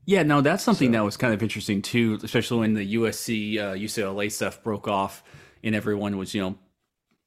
[0.07, 3.59] Yeah, no, that's something So- that was kind of interesting too, especially when the USC
[3.59, 5.23] uh, UCLA stuff broke off
[5.63, 6.55] and everyone was, you know,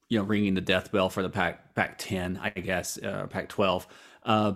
[0.09, 3.49] you know, ringing the death bell for the Pac Pac ten, I guess, uh, Pac
[3.51, 3.87] twelve.
[4.25, 4.55] Uh,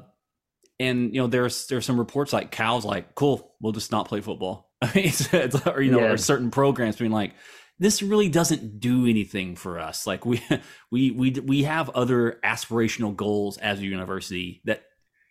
[0.80, 4.20] and you know, there's there's some reports like cows like, cool, we'll just not play
[4.20, 4.72] football.
[4.82, 6.12] I mean, it's, it's, or you know, Yeah.
[6.12, 7.34] or certain programs being like,
[7.78, 10.06] this really doesn't do anything for us.
[10.06, 10.42] Like we
[10.90, 14.82] we we we have other aspirational goals as a university that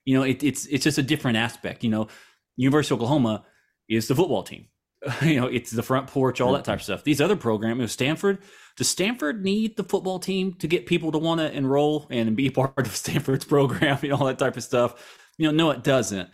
[0.05, 1.83] you know it, it's it's just a different aspect.
[1.83, 2.07] You know,
[2.55, 3.45] University of Oklahoma
[3.89, 4.67] is the football team.
[5.21, 7.03] you know, it's the front porch, all that type of stuff.
[7.03, 8.39] These other programs, you know, Stanford,
[8.77, 12.49] does Stanford need the football team to get people to want to enroll and be
[12.49, 15.19] part of Stanford's program and all that type of stuff?
[15.37, 16.29] You know, no, it doesn't.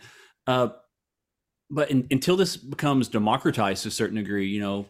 [0.46, 0.68] Uh,
[1.70, 4.86] but in, until this becomes democratized to a certain degree, you know,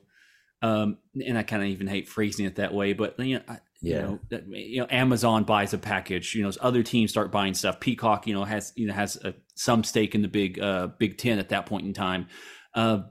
[0.63, 3.59] um, and I kind of even hate phrasing it that way, but you know, I,
[3.81, 3.97] yeah.
[3.97, 6.35] you know, that, you know, Amazon buys a package.
[6.35, 7.81] You know, other teams start buying stuff.
[7.81, 11.19] Peacock, you know, has you know has a, some stake in the big uh, Big
[11.19, 12.29] Ten at that point in time.
[12.75, 13.03] Uh,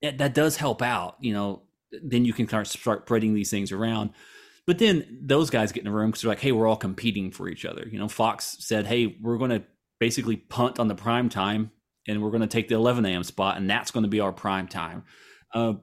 [0.00, 1.16] that, that does help out.
[1.20, 1.62] You know,
[2.02, 4.10] then you can start start spreading these things around.
[4.66, 7.30] But then those guys get in the room because they're like, hey, we're all competing
[7.30, 7.86] for each other.
[7.86, 9.62] You know, Fox said, hey, we're going to
[10.00, 11.70] basically punt on the prime time
[12.08, 13.22] and we're going to take the 11 a.m.
[13.22, 15.04] spot, and that's going to be our prime time.
[15.54, 15.74] Uh,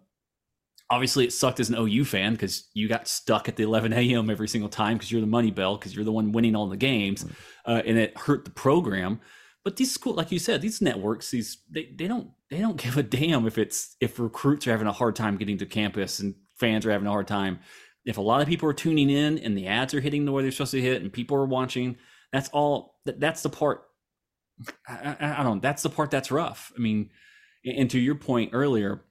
[0.90, 4.30] obviously, it sucked as an OU fan because you got stuck at the 11 a.m.
[4.30, 6.78] every single time because you're the money bell because you're the one winning all the
[6.78, 7.32] games, mm.
[7.66, 9.20] uh, and it hurt the program.
[9.64, 12.98] But these school, like you said, these networks, these they, they don't they don't give
[12.98, 16.36] a damn if it's if recruits are having a hard time getting to campus and
[16.60, 17.60] fans are having a hard time.
[18.04, 20.42] If a lot of people are tuning in and the ads are hitting the way
[20.42, 21.98] they're supposed to hit and people are watching,
[22.34, 23.00] that's all.
[23.06, 23.84] That, that's the part
[24.88, 25.62] I, I, don't know.
[25.62, 26.72] That's the part that's rough.
[26.76, 27.10] I mean,
[27.66, 29.02] and to your point earlier,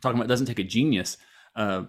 [0.00, 1.16] talking about it doesn't take a genius.
[1.54, 1.84] Uh,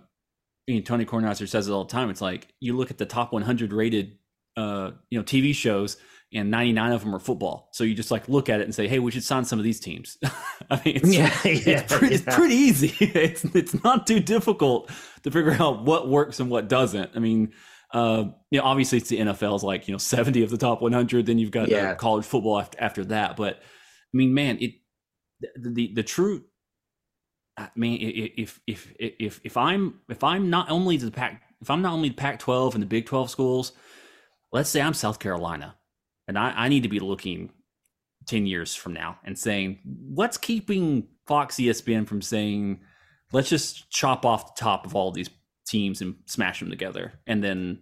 [0.67, 2.09] I mean, Tony Kornheiser says it all the time.
[2.09, 4.17] It's like you look at the top 100 rated,
[4.55, 5.97] uh, you know, TV shows,
[6.33, 7.69] and 99 of them are football.
[7.71, 9.65] So you just like look at it and say, "Hey, we should sign some of
[9.65, 10.17] these teams."
[10.69, 12.21] I mean, it's, yeah, yeah, it's, pretty, yeah.
[12.25, 12.95] it's pretty easy.
[12.99, 14.91] it's it's not too difficult
[15.23, 17.11] to figure out what works and what doesn't.
[17.15, 17.53] I mean,
[17.93, 21.25] uh, you know, obviously it's the NFL's like you know 70 of the top 100.
[21.25, 21.95] Then you've got yeah.
[21.95, 23.37] college football after, after that.
[23.37, 24.73] But I mean, man, it
[25.55, 26.43] the the, the true.
[27.57, 27.99] I mean,
[28.37, 32.09] if if if if I'm if I'm not only the pack if I'm not only
[32.09, 33.71] the Pac-12 and the Big 12 schools,
[34.51, 35.75] let's say I'm South Carolina,
[36.27, 37.51] and I, I need to be looking
[38.27, 42.81] 10 years from now and saying what's keeping Fox ESPN from saying
[43.31, 45.29] let's just chop off the top of all these
[45.65, 47.13] teams and smash them together.
[47.25, 47.79] And then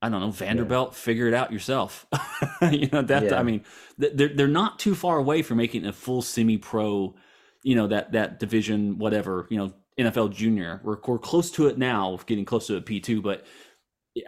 [0.00, 0.96] I don't know, Vanderbilt, yeah.
[0.96, 2.06] figure it out yourself.
[2.72, 3.38] you know that yeah.
[3.38, 3.64] I mean,
[3.98, 7.14] they're they're not too far away from making a full semi-pro,
[7.62, 10.80] you know that that division whatever you know NFL junior.
[10.82, 13.46] We're we're close to it now, getting close to a P two, but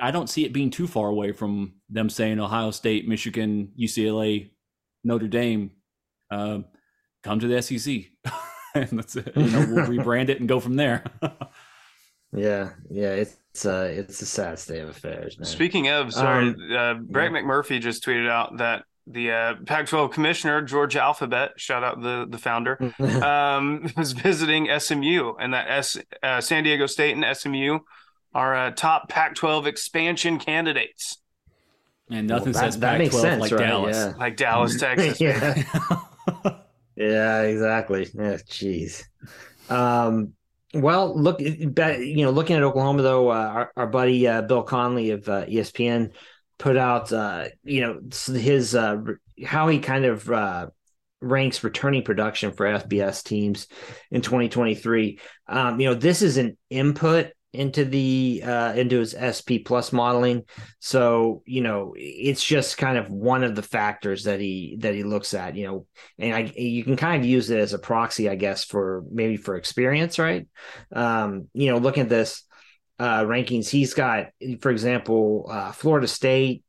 [0.01, 4.51] I don't see it being too far away from them saying Ohio State, Michigan, UCLA,
[5.03, 5.73] Notre Dame,
[6.31, 6.61] uh,
[7.23, 8.05] come to the SEC,
[8.75, 9.33] and that's it.
[9.37, 11.05] You know, we'll rebrand it and go from there.
[12.37, 15.47] Yeah, yeah, it's uh, it's a sad state of affairs, man.
[15.47, 17.39] Speaking of, sorry, um, uh, Brett yeah.
[17.39, 22.39] McMurphy just tweeted out that the uh, Pac-12 commissioner George Alphabet, shout out the the
[22.39, 22.77] founder,
[23.23, 27.79] um, was visiting SMU, and that S uh, San Diego State and SMU
[28.35, 31.19] are uh, top Pac-12 expansion candidates.
[32.11, 33.59] And nothing well, says Pac-12 sense, like right?
[33.59, 34.13] Dallas, yeah.
[34.19, 35.21] like Dallas, Texas.
[35.21, 35.63] yeah.
[36.97, 38.11] yeah, exactly.
[38.13, 39.05] Yeah, jeez.
[39.71, 40.35] Um,
[40.75, 41.73] well, look, you
[42.25, 46.13] know, looking at Oklahoma though, uh, our, our buddy uh, Bill Connelly of uh, ESPN
[46.59, 48.01] put out, uh, you know,
[48.37, 49.01] his uh,
[49.45, 50.67] how he kind of uh,
[51.21, 53.69] ranks returning production for FBS teams
[54.11, 55.19] in 2023.
[55.47, 60.43] Um, you know, this is an input into the uh, into his SP plus modeling.
[60.81, 65.03] So you know, it's just kind of one of the factors that he that he
[65.03, 65.57] looks at.
[65.57, 65.87] You know,
[66.19, 69.37] and I you can kind of use it as a proxy, I guess, for maybe
[69.37, 70.47] for experience, right?
[70.93, 72.43] Um, you know, looking at this
[72.99, 74.27] uh, rankings, he's got,
[74.61, 76.65] for example, uh, Florida State,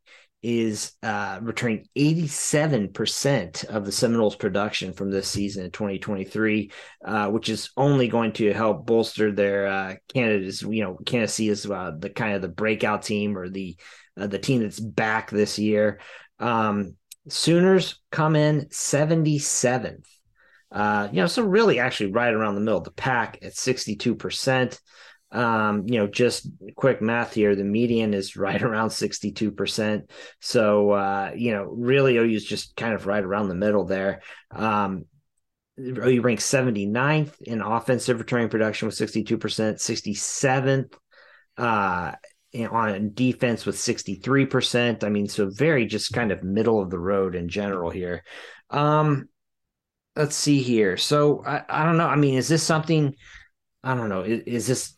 [0.45, 6.71] is uh, returning 87% of the Seminoles production from this season in 2023,
[7.03, 11.65] uh, which is only going to help bolster their uh, Canada's, you know, Canada is
[11.65, 13.75] uh, the kind of the breakout team or the
[14.19, 15.99] uh, the team that's back this year.
[16.39, 16.95] Um,
[17.27, 20.05] Sooners come in 77th.
[20.71, 22.77] Uh, you know, so really actually right around the middle.
[22.77, 24.79] of The pack at 62%.
[25.35, 30.09] Um, you know, just quick math here, the median is right around 62%.
[30.39, 34.21] So, uh, you know, really OU is just kind of right around the middle there.
[34.51, 35.05] Um,
[35.77, 40.93] OU ranks 79th in offensive returning production with 62%, 67th
[41.57, 42.13] uh,
[42.71, 45.03] on defense with 63%.
[45.03, 48.23] I mean, so very just kind of middle of the road in general here.
[48.69, 49.27] Um,
[50.15, 50.95] let's see here.
[50.95, 52.07] So I, I don't know.
[52.07, 53.15] I mean, is this something
[53.85, 54.21] I don't know.
[54.21, 54.97] Is, is this?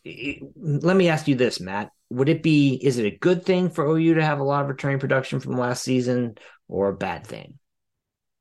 [0.56, 1.90] let me ask you this, Matt.
[2.08, 2.74] Would it be?
[2.74, 5.58] Is it a good thing for OU to have a lot of returning production from
[5.58, 7.58] last season, or a bad thing?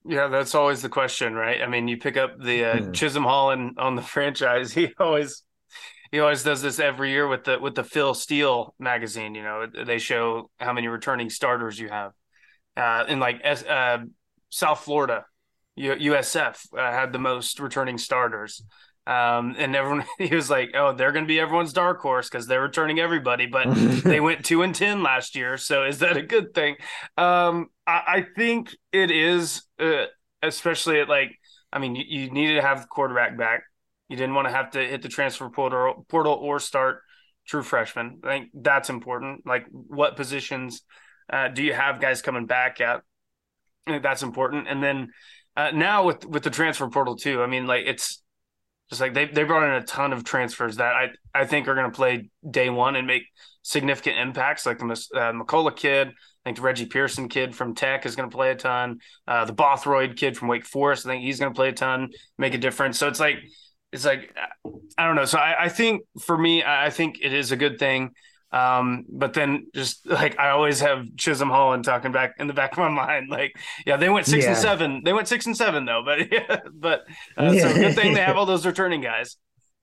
[0.05, 1.61] Yeah, that's always the question, right?
[1.61, 2.91] I mean, you pick up the uh, hmm.
[2.93, 4.71] Chisholm Holland on the franchise.
[4.71, 5.43] He always
[6.11, 9.35] he always does this every year with the with the Phil Steele magazine.
[9.35, 12.13] You know, they show how many returning starters you have.
[12.77, 13.97] Uh, in like uh,
[14.49, 15.25] South Florida,
[15.77, 18.63] USF uh, had the most returning starters.
[19.07, 22.45] Um, and everyone he was like, "Oh, they're going to be everyone's dark horse because
[22.45, 26.21] they're returning everybody." But they went two and ten last year, so is that a
[26.21, 26.75] good thing?
[27.17, 30.05] Um, I, I think it is, uh,
[30.43, 31.31] especially at like
[31.71, 33.63] I mean, you, you needed to have the quarterback back.
[34.09, 37.01] You didn't want to have to hit the transfer portal, portal or start
[37.45, 38.19] true freshmen.
[38.23, 39.45] I think that's important.
[39.45, 40.81] Like, what positions
[41.31, 43.01] uh, do you have guys coming back at?
[43.85, 44.67] I think that's important.
[44.67, 45.09] And then
[45.55, 47.41] uh, now with with the transfer portal too.
[47.41, 48.21] I mean, like it's
[48.89, 51.75] just like they they brought in a ton of transfers that I I think are
[51.75, 53.23] going to play day one and make
[53.63, 54.65] significant impacts.
[54.65, 56.13] Like the uh, McCullough kid, I
[56.45, 58.99] think the Reggie Pearson kid from Tech is going to play a ton.
[59.27, 62.09] Uh, the Bothroyd kid from Wake Forest, I think he's going to play a ton,
[62.37, 62.97] make a difference.
[62.97, 63.39] So it's like
[63.91, 64.35] it's like
[64.97, 65.25] I don't know.
[65.25, 68.11] So I, I think for me, I think it is a good thing.
[68.51, 72.71] Um, but then just like I always have Chisholm Holland talking back in the back
[72.71, 74.51] of my mind, like, yeah, they went six yeah.
[74.51, 75.01] and seven.
[75.03, 77.05] They went six and seven though, but yeah, but
[77.37, 77.67] uh, yeah.
[77.67, 79.37] so good thing they have all those returning guys.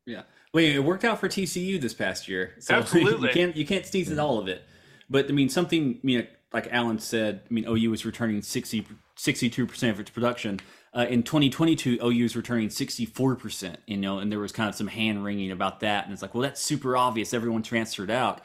[0.07, 0.23] Yeah.
[0.55, 2.55] Wait, it worked out for TCU this past year.
[2.59, 3.29] So Absolutely.
[3.29, 4.63] you can't you can't sneeze at all of it.
[5.11, 8.87] But I mean something I mean like Alan said, I mean OU was returning 60
[9.17, 10.61] 62% of its production.
[10.97, 14.87] Uh, in 2022, OU is returning 64%, you know, and there was kind of some
[14.87, 16.05] hand wringing about that.
[16.05, 17.35] And it's like, well, that's super obvious.
[17.35, 18.43] Everyone transferred out.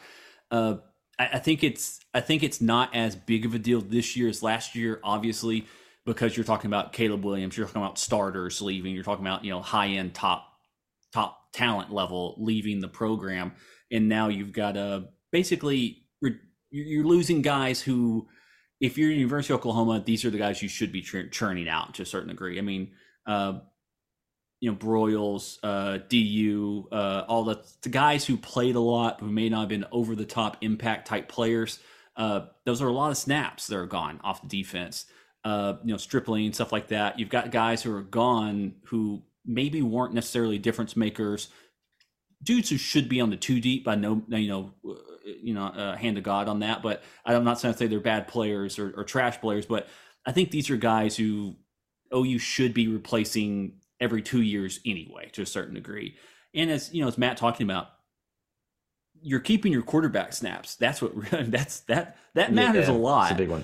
[0.50, 0.78] Uh,
[1.20, 4.42] I, think it's I think it's not as big of a deal this year as
[4.42, 5.68] last year, obviously,
[6.06, 9.52] because you're talking about Caleb Williams, you're talking about starters leaving, you're talking about you
[9.52, 10.48] know high end top
[11.14, 13.52] top talent level leaving the program,
[13.92, 16.06] and now you've got a uh, basically
[16.72, 18.28] you're losing guys who
[18.80, 22.04] if you're University of Oklahoma, these are the guys you should be churning out to
[22.04, 22.58] a certain degree.
[22.58, 22.92] I mean,
[23.26, 23.60] uh,
[24.62, 29.32] you know, Broyles, uh, DU, uh, all the, the guys who played a lot, who
[29.32, 31.80] may not have been over the top impact type players.
[32.16, 35.06] Uh, those are a lot of snaps that are gone off the defense.
[35.46, 37.18] Uh, you know, Stripling, stuff like that.
[37.18, 41.48] You've got guys who are gone who maybe weren't necessarily difference makers.
[42.42, 44.74] Dudes who should be on the two deep, I know, you know,
[45.42, 46.82] you know, uh, hand of God on that.
[46.82, 49.88] But I'm not saying to say they're bad players or, or trash players, but
[50.26, 51.56] I think these are guys who
[52.14, 56.16] OU should be replacing every two years anyway, to a certain degree.
[56.54, 57.88] And as you know, as Matt talking about,
[59.22, 60.76] you're keeping your quarterback snaps.
[60.76, 61.14] That's what
[61.52, 63.32] that's that that matters yeah, a lot.
[63.32, 63.64] It's a big one.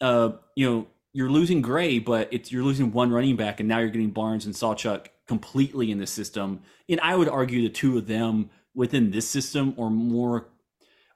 [0.00, 3.78] Uh, you know, you're losing Gray, but it's you're losing one running back, and now
[3.78, 6.60] you're getting Barnes and Sawchuk completely in the system.
[6.88, 10.48] And I would argue the two of them within this system are more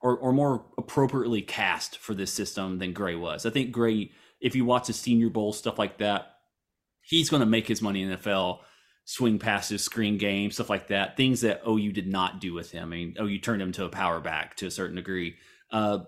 [0.02, 3.46] or, or more appropriately cast for this system than Gray was.
[3.46, 6.36] I think Gray, if you watch the Senior Bowl stuff like that,
[7.02, 8.60] he's going to make his money in NFL,
[9.04, 11.16] swing passes, screen game, stuff like that.
[11.16, 12.92] Things that OU did not do with him.
[12.92, 15.36] I mean, OU turned him to a power back to a certain degree.
[15.70, 16.00] Uh,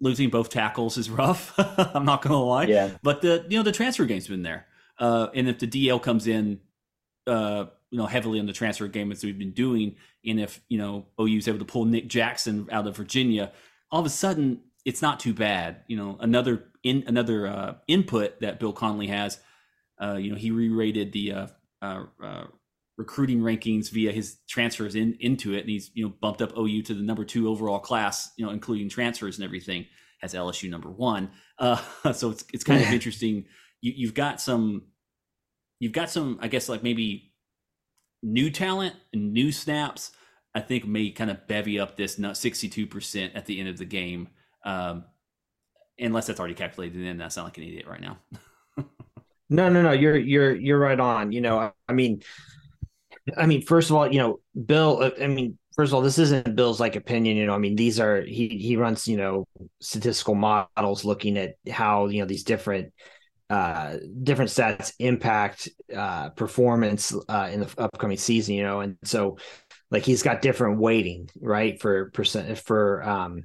[0.00, 1.54] losing both tackles is rough.
[1.58, 2.64] I'm not going to lie.
[2.64, 2.90] Yeah.
[3.02, 4.66] But the you know the transfer game's been there,
[4.98, 6.60] uh, and if the DL comes in,
[7.26, 9.96] uh, you know heavily on the transfer game as we've been doing.
[10.24, 13.52] And if you know OU's able to pull Nick Jackson out of Virginia,
[13.90, 15.82] all of a sudden it's not too bad.
[15.88, 19.38] You know another in another uh, input that Bill Connelly has.
[20.00, 21.46] Uh, you know he re-rated the uh,
[21.80, 22.44] uh, uh
[22.96, 26.82] recruiting rankings via his transfers in into it, and he's you know bumped up OU
[26.82, 28.32] to the number two overall class.
[28.36, 29.86] You know including transfers and everything.
[30.20, 31.30] Has LSU number one.
[31.58, 31.80] Uh,
[32.12, 33.44] so it's it's kind of interesting.
[33.82, 34.84] You, you've got some
[35.78, 37.32] you've got some, I guess, like maybe
[38.22, 40.12] new talent and new snaps,
[40.54, 44.28] I think may kind of bevy up this 62% at the end of the game.
[44.64, 45.04] Um,
[45.98, 48.18] unless that's already calculated in, I sound like an idiot right now.
[49.50, 49.92] no, no, no.
[49.92, 51.32] You're, you're, you're right on.
[51.32, 52.22] You know, I mean,
[53.36, 56.18] I mean, first of all, you know, Bill, uh, I mean, first of all, this
[56.18, 59.46] isn't Bill's like opinion, you know, I mean, these are, he, he runs, you know,
[59.80, 62.92] statistical models looking at how, you know, these different,
[63.48, 68.56] uh, different stats impact uh, performance uh, in the upcoming season.
[68.56, 69.38] You know, and so
[69.90, 73.44] like he's got different weighting, right, for percent for um,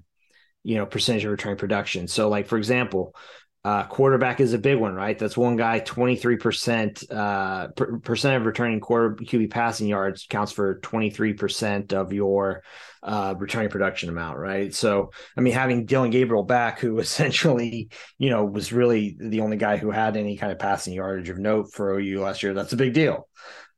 [0.63, 2.07] you know percentage of return production.
[2.07, 3.15] So like for example,
[3.63, 5.17] uh, quarterback is a big one, right?
[5.19, 10.79] That's one guy, 23% uh, per, percent of returning quarter QB passing yards counts for
[10.79, 12.63] 23% of your
[13.03, 14.73] uh, returning production amount, right?
[14.73, 19.57] So, I mean, having Dillon Gabriel back, who essentially, you know, was really the only
[19.57, 22.73] guy who had any kind of passing yardage of note for OU last year, that's
[22.73, 23.27] a big deal.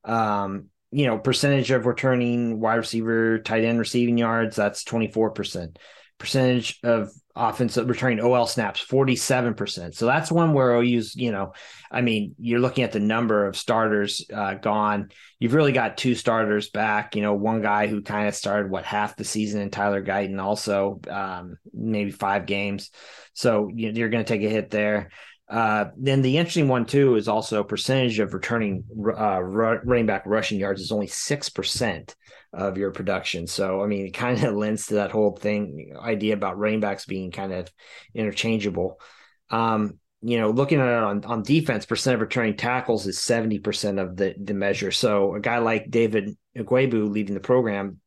[0.06, 5.76] Um, you know, percentage of returning wide receiver, tight end receiving yards, that's 24%.
[6.20, 9.96] Percentage of offensive returning OL snaps 47%.
[9.96, 11.54] So that's one where OU's, you know,
[11.92, 15.10] I mean, you're looking at the number of starters uh, gone.
[15.40, 18.86] You've really got two starters back, you know, one guy who kind of started what
[18.86, 22.92] half the season and Tyler Guyton also um, maybe five games.
[23.34, 25.10] So you're going to take a hit there.
[25.50, 30.58] Uh, then the interesting one too is also percentage of returning uh, running back rushing
[30.58, 32.16] yards is only six percent
[32.54, 33.48] of your production.
[33.48, 37.06] So, I mean, it kind of lends to that whole thing idea about running backs
[37.06, 37.70] being kind of
[38.14, 39.00] interchangeable.
[39.50, 44.02] Um, you know, looking at it on, on defense, percent of returning tackles is 70%
[44.02, 44.92] of the, the measure.
[44.92, 48.00] So a guy like David Ugwoegbu leading the program,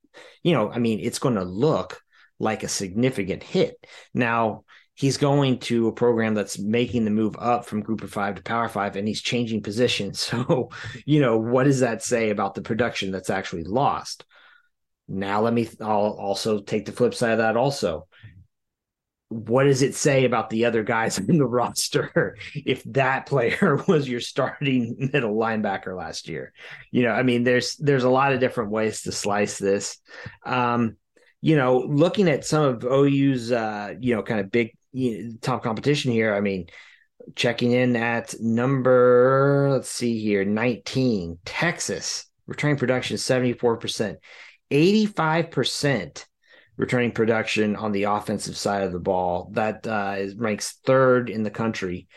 [0.43, 2.01] you know, I mean, it's going to look
[2.39, 3.77] like a significant hit.
[4.15, 8.37] Now, he's going to a program that's making the move up from group of five
[8.37, 10.31] to power five and he's changing positions.
[10.37, 10.71] So,
[11.05, 14.25] you know, what does that say about the production that's actually lost?
[15.09, 18.07] Now, let me, I'll also take the flip side of that also
[19.29, 24.09] what does it say about the other guys in the roster if that player was
[24.09, 26.53] your starting middle linebacker last year?
[26.91, 29.99] You know, I mean, there's there's a lot of different ways to slice this.
[30.45, 30.97] Um,
[31.43, 35.33] you know, looking at some of OU's uh, you know, kind of big you know,
[35.41, 36.67] top competition here, I mean,
[37.35, 44.17] checking in at number, let's see here, 19, Texas, returning production 74%,
[44.71, 46.25] 85%
[46.77, 49.51] returning production on the offensive side of the ball.
[49.53, 52.09] That uh, is, ranks third in the country.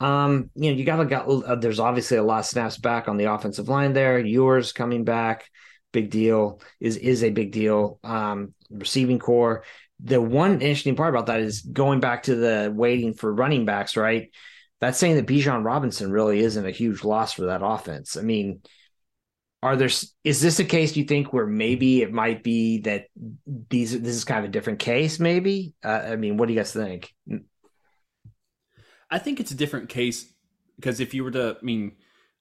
[0.00, 1.28] Um, you know, you gotta got.
[1.28, 4.18] Uh, there's obviously a lot of snaps back on the offensive line there.
[4.18, 5.44] Yours coming back,
[5.92, 7.98] big deal is is a big deal.
[8.02, 9.64] Um, receiving corps.
[10.02, 13.96] The one interesting part about that is going back to the weighting for running backs,
[13.96, 14.30] right?
[14.80, 18.16] That's saying that Bijan Robinson really isn't a huge loss for that offense.
[18.16, 18.62] I mean,
[19.62, 19.90] are there
[20.24, 23.06] is this a case you think where maybe it might be that
[23.68, 25.74] these this is kind of a different case maybe?
[25.84, 27.14] Uh, i mean what do you guys think?
[29.10, 30.32] I think it's a different case
[30.76, 31.92] because if you were to i mean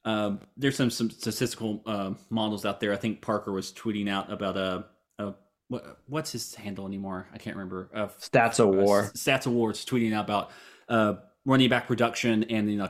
[0.06, 2.94] uh, there's some some statistical uh, models out there.
[2.94, 4.86] I think parker was tweeting out about a,
[5.20, 5.34] a
[5.68, 7.28] what, what's his handle anymore?
[7.34, 7.90] I can't remember.
[7.94, 9.12] Uh, stats of war.
[9.14, 10.52] Stats awards tweeting out about
[10.88, 11.16] uh,
[11.46, 12.90] running back production and you know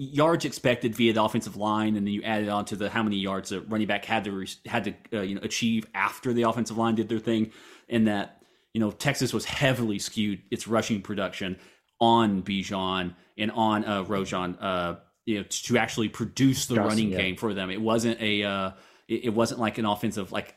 [0.00, 3.16] yards expected via the offensive line, and then you added on to the how many
[3.16, 6.78] yards a running back had to had to uh, you know achieve after the offensive
[6.78, 7.52] line did their thing,
[7.88, 8.42] and that
[8.72, 11.58] you know Texas was heavily skewed its rushing production
[12.00, 14.96] on Bijan and on uh, Roschon, uh,
[15.26, 17.18] you know, to actually produce the running yeah.
[17.18, 17.68] game for them.
[17.68, 18.70] It wasn't a uh,
[19.06, 20.56] it, it wasn't like an offensive like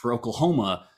[0.00, 0.88] for Oklahoma.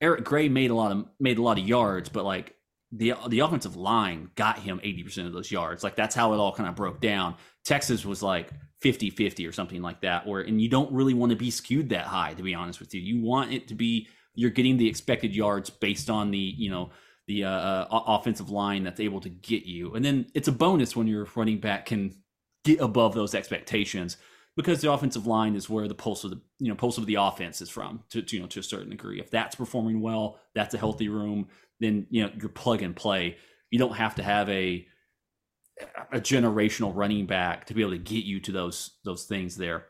[0.00, 2.56] Eric Gray made a lot of made a lot of yards, but like
[2.92, 5.84] the the offensive line got him 80% of those yards.
[5.84, 7.36] Like that's how it all kind of broke down.
[7.64, 8.50] Texas was like
[8.82, 12.06] 50-50 or something like that or and you don't really want to be skewed that
[12.06, 13.00] high to be honest with you.
[13.00, 16.90] You want it to be you're getting the expected yards based on the, you know,
[17.26, 19.94] the uh, uh, offensive line that's able to get you.
[19.94, 22.14] And then it's a bonus when your running back can
[22.64, 24.16] get above those expectations
[24.56, 27.14] because the offensive line is where the pulse of the you know pulse of the
[27.14, 29.20] offense is from to, to you know to a certain degree.
[29.20, 31.48] If that's performing well, that's a healthy room
[31.80, 33.36] then you know you're plug and play.
[33.70, 34.86] You don't have to have a
[36.12, 39.86] a generational running back to be able to get you to those those things there.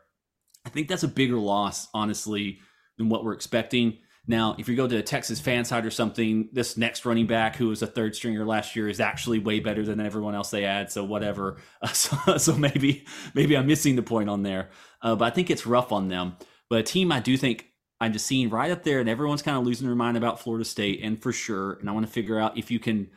[0.65, 2.59] I think that's a bigger loss, honestly,
[2.97, 3.97] than what we're expecting.
[4.27, 7.55] Now, if you go to a Texas fan side or something, this next running back
[7.55, 10.61] who was a third stringer last year is actually way better than everyone else they
[10.61, 10.91] had.
[10.91, 11.57] So whatever.
[11.81, 14.69] Uh, so, so, maybe maybe I'm missing the point on there.
[15.01, 16.37] Uh, but I think it's rough on them.
[16.69, 17.70] But a team I do think
[18.01, 20.65] I'm just seeing right up there, and everyone's kind of losing their mind about Florida
[20.65, 21.73] State, and for sure.
[21.73, 23.11] And I want to figure out if you can,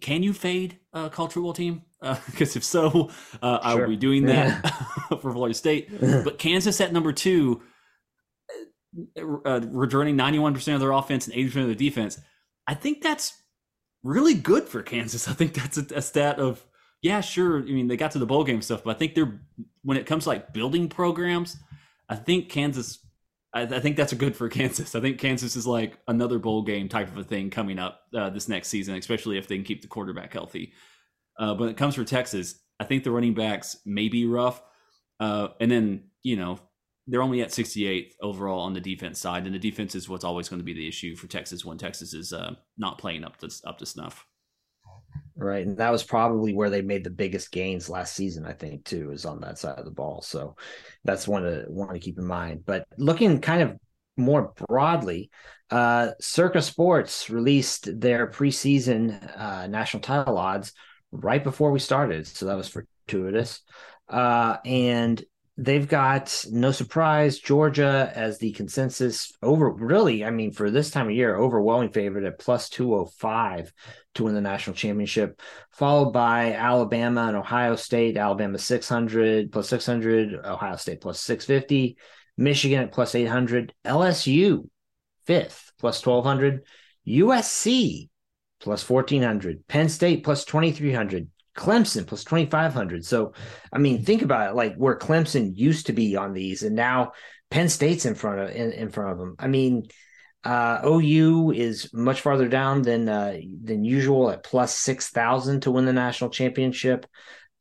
[0.00, 1.82] can you fade a college football team?
[2.00, 3.10] Because uh, if so,
[3.42, 3.84] uh, sure.
[3.84, 4.64] are we doing that
[5.08, 5.90] for Florida State?
[6.00, 7.62] but Kansas at number two,
[9.18, 12.20] uh, uh returning 91% of their offense and 80% of their defense.
[12.68, 13.42] I think that's
[14.04, 15.26] really good for Kansas.
[15.26, 16.64] I think that's a, a stat of
[17.00, 17.58] yeah, sure.
[17.58, 19.40] I mean, they got to the bowl game stuff, but I think they're
[19.82, 21.56] when it comes to like building programs,
[22.08, 23.01] I think Kansas
[23.54, 24.94] I, I, think that's a good for Kansas.
[24.94, 28.30] I think Kansas is like another bowl game type of a thing coming up uh,
[28.30, 30.72] this next season, especially if they can keep the quarterback healthy.
[31.38, 34.62] Uh, when it comes for Texas, I think the running backs may be rough,
[35.20, 36.58] uh, and then you know
[37.06, 40.48] they're only at 68th overall on the defense side, and the defense is what's always
[40.48, 43.50] going to be the issue for Texas when Texas is uh, not playing up to
[43.64, 44.26] up to snuff.
[45.34, 45.66] Right.
[45.66, 49.12] And that was probably where they made the biggest gains last season, I think, too,
[49.12, 50.20] is on that side of the ball.
[50.20, 50.56] So
[51.04, 52.64] that's one to one to keep in mind.
[52.66, 53.76] But looking kind of
[54.16, 55.30] more broadly,
[55.70, 60.74] uh, Circa Sports released their preseason uh, national title odds
[61.12, 62.26] right before we started.
[62.26, 63.62] So that was fortuitous.
[64.08, 65.22] Uh, and
[65.56, 71.08] they've got no surprise Georgia as the consensus over really, I mean, for this time
[71.08, 73.72] of year, overwhelming favorite at plus 205
[74.14, 75.40] to win the national championship,
[75.70, 78.16] followed by Alabama and Ohio State.
[78.16, 81.96] Alabama 600 plus 600, Ohio State plus 650,
[82.36, 84.68] Michigan at plus 800, LSU
[85.26, 86.64] fifth plus 1200,
[87.06, 88.08] USC
[88.60, 93.04] plus 1400, Penn State plus 2300, Clemson plus 2500.
[93.04, 93.34] So,
[93.72, 97.12] I mean, think about it like where Clemson used to be on these and now
[97.50, 99.36] Penn State's in front of in, in front of them.
[99.38, 99.86] I mean,
[100.44, 105.70] Uh, OU is much farther down than uh, than usual at plus six thousand to
[105.70, 107.06] win the national championship.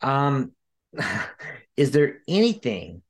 [0.02, 0.54] Um,
[1.78, 3.04] is there anything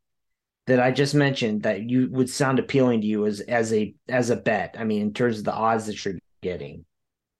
[0.68, 4.30] that I just mentioned that you would sound appealing to you as as a as
[4.30, 4.76] a bet?
[4.78, 6.86] I mean, in terms of the odds that you're getting.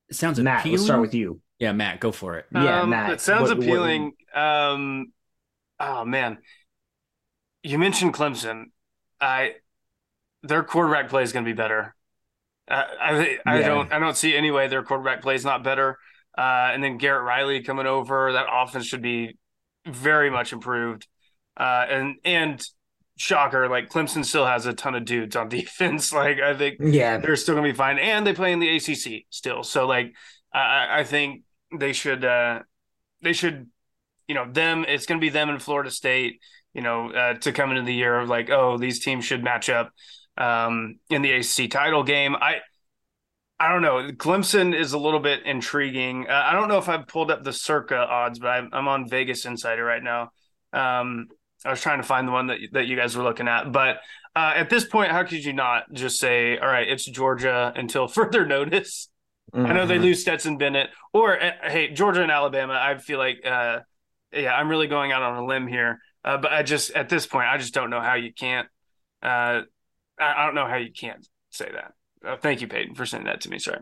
[0.10, 0.74] It sounds Matt, appealing.
[0.74, 1.42] let's start with you.
[1.62, 2.48] Yeah, Matt, go for it.
[2.52, 4.14] Yeah, um, Matt, It sounds what- what- appealing.
[4.34, 5.14] um,
[5.80, 6.40] oh man,
[7.62, 8.66] you mentioned Clemson.
[9.22, 9.56] I
[10.42, 11.96] their quarterback play is going to be better.
[12.68, 13.68] Uh, I I Yeah.
[13.68, 16.00] don't I don't see any way their quarterback play is not better.
[16.36, 19.38] Uh, and then Garrett Riley coming over, that offense should be
[19.86, 21.08] very much improved.
[21.56, 22.66] Uh, and and
[23.18, 26.12] shocker, like Clemson still has a ton of dudes on defense.
[26.12, 29.28] Like I think Yeah, they're still gonna be fine, and they play in the ACC
[29.30, 29.62] still.
[29.62, 30.12] So like,
[30.52, 31.44] I, I think
[31.78, 32.60] they should, uh,
[33.22, 33.70] they should,
[34.28, 34.86] you know, them.
[34.88, 36.42] It's gonna be them in Florida State.
[36.74, 39.70] You know, uh, to come into the year of like, oh, these teams should match
[39.70, 39.92] up
[40.38, 42.36] um, in the ACC title game.
[42.36, 42.62] I,
[43.60, 44.10] I don't know.
[44.14, 46.28] Clemson is a little bit intriguing.
[46.28, 49.08] Uh, I don't know if I've pulled up the Circa odds, but I'm, I'm on
[49.08, 50.32] Vegas Insider right now.
[50.74, 51.28] Um,
[51.64, 53.98] I was trying to find the one that that you guys were looking at, but
[54.36, 58.08] uh, at this point, how could you not just say, "All right, it's Georgia" until
[58.08, 59.10] further notice?
[59.54, 60.02] I know they Mhm.
[60.04, 62.74] lose Stetson Bennett, or uh, hey, Georgia and Alabama.
[62.82, 63.80] I feel like, uh,
[64.32, 67.26] yeah, I'm really going out on a limb here, uh, but I just at this
[67.28, 68.68] point, I just don't know how you can't.
[69.22, 69.62] Uh,
[70.20, 71.94] I, I don't know how you can't say that.
[72.26, 73.60] Uh, thank you, Peyton, for sending that to me.
[73.60, 73.80] Sorry.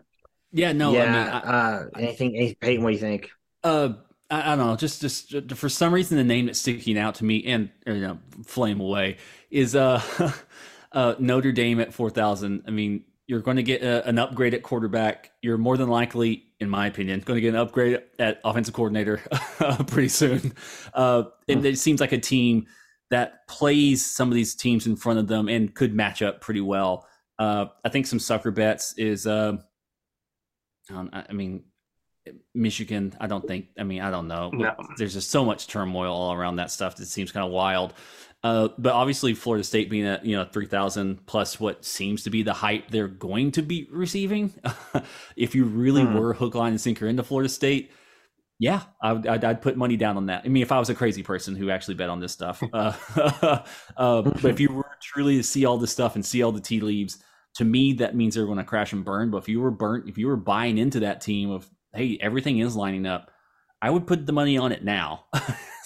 [0.52, 1.02] Yeah, no, yeah.
[1.02, 2.82] I mean, I, uh, anything, any- Peyton?
[2.82, 3.30] What do you think?
[3.62, 3.90] uh,
[4.28, 4.76] I, I don't know.
[4.76, 8.18] Just, just for some reason, the name that's sticking out to me and you know,
[8.44, 9.18] flame away
[9.50, 10.02] is uh,
[10.92, 12.64] uh, Notre Dame at four thousand.
[12.66, 15.30] I mean, you're going to get a, an upgrade at quarterback.
[15.40, 19.18] You're more than likely, in my opinion, going to get an upgrade at offensive coordinator
[19.86, 20.52] pretty soon.
[20.92, 22.66] Uh, and it seems like a team
[23.10, 26.60] that plays some of these teams in front of them and could match up pretty
[26.60, 27.06] well.
[27.38, 29.28] Uh, I think some sucker bets is.
[29.28, 29.58] Uh,
[30.92, 31.62] I mean,
[32.52, 33.66] Michigan, I don't think.
[33.78, 34.50] I mean, I don't know.
[34.52, 34.74] No.
[34.96, 37.94] There's just so much turmoil all around that stuff that seems kind of wild.
[38.42, 42.30] Uh, but obviously, Florida State being at you know three thousand plus what seems to
[42.30, 44.52] be the hype they're going to be receiving.
[45.36, 46.14] if you really Hmm.
[46.14, 47.90] were hook, line, and sinker into Florida State,
[48.58, 50.42] yeah, I would, I'd, I'd put money down on that.
[50.44, 52.92] I mean, if I was a crazy person who actually bet on this stuff, uh,
[53.96, 56.60] uh, but if you were truly to see all this stuff and see all the
[56.60, 57.18] tea leaves,
[57.56, 59.30] to me that means they're going to crash and burn.
[59.30, 62.58] But if you were burnt, if you were buying into that team of hey, everything
[62.60, 63.30] is lining up,
[63.82, 65.24] I would put the money on it now.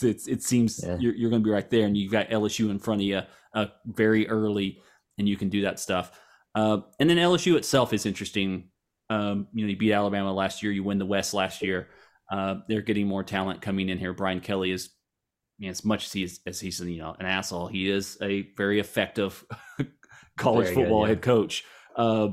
[0.03, 0.97] It's, it seems Yeah.
[0.99, 3.21] you're, you're going to be right there, and you've got LSU in front of you
[3.55, 4.81] uh, very early,
[5.19, 6.19] and you can do that stuff.
[6.55, 8.69] Uh, and then LSU itself is interesting.
[9.11, 11.89] Um, you know, you beat Alabama last year, you win the West last year.
[12.33, 14.13] Uh, they're getting more talent coming in here.
[14.13, 14.91] Brian Kelly is,
[15.59, 18.49] you know, as much as he's as he's you know an asshole, he is a
[18.57, 19.45] very effective
[20.39, 21.09] college Very good, football yeah.
[21.09, 21.65] head coach.
[21.97, 22.29] Uh,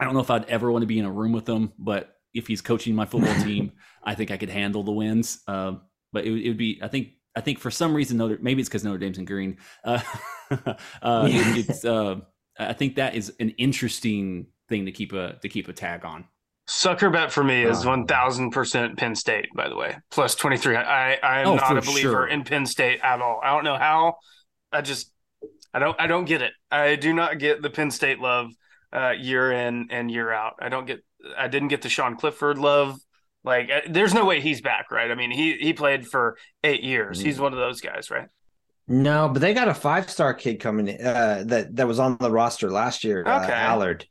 [0.00, 2.16] I don't know if I'd ever want to be in a room with him, but
[2.32, 3.72] if he's coaching my football team,
[4.02, 5.40] I think I could handle the wins.
[5.46, 5.82] Um,
[6.12, 8.60] but it, would- it would be, I think, I think for some reason, Notre, maybe
[8.60, 9.58] it's because Notre Dame's in green.
[9.84, 10.00] Uh,
[10.50, 11.54] uh, Yeah.
[11.56, 12.16] it's, uh,
[12.58, 16.24] I think that is an interesting thing to keep a to keep a tag on.
[16.66, 19.48] Sucker bet for me is one thousand percent Penn State.
[19.56, 20.76] By the way, plus twenty three.
[20.76, 22.26] I I am Oh, not a believer sure.
[22.28, 23.40] in Penn State at all.
[23.42, 24.16] I don't know how.
[24.72, 25.10] I just
[25.72, 26.52] I don't I don't get it.
[26.70, 28.50] I do not get the Penn State love
[28.92, 30.54] uh, year in and year out.
[30.60, 31.00] I don't get.
[31.38, 32.98] I didn't get the Sean Clifford love.
[33.44, 35.10] Like, uh, there's no way he's back, right?
[35.10, 37.18] I mean, he he played for eight years.
[37.18, 37.26] Mm-hmm.
[37.26, 38.28] He's one of those guys, right?
[38.88, 42.16] No, but they got a five star kid coming in, uh, that that was on
[42.20, 43.24] the roster last year.
[43.26, 43.52] Uh, Okay.
[43.52, 44.02] Allar.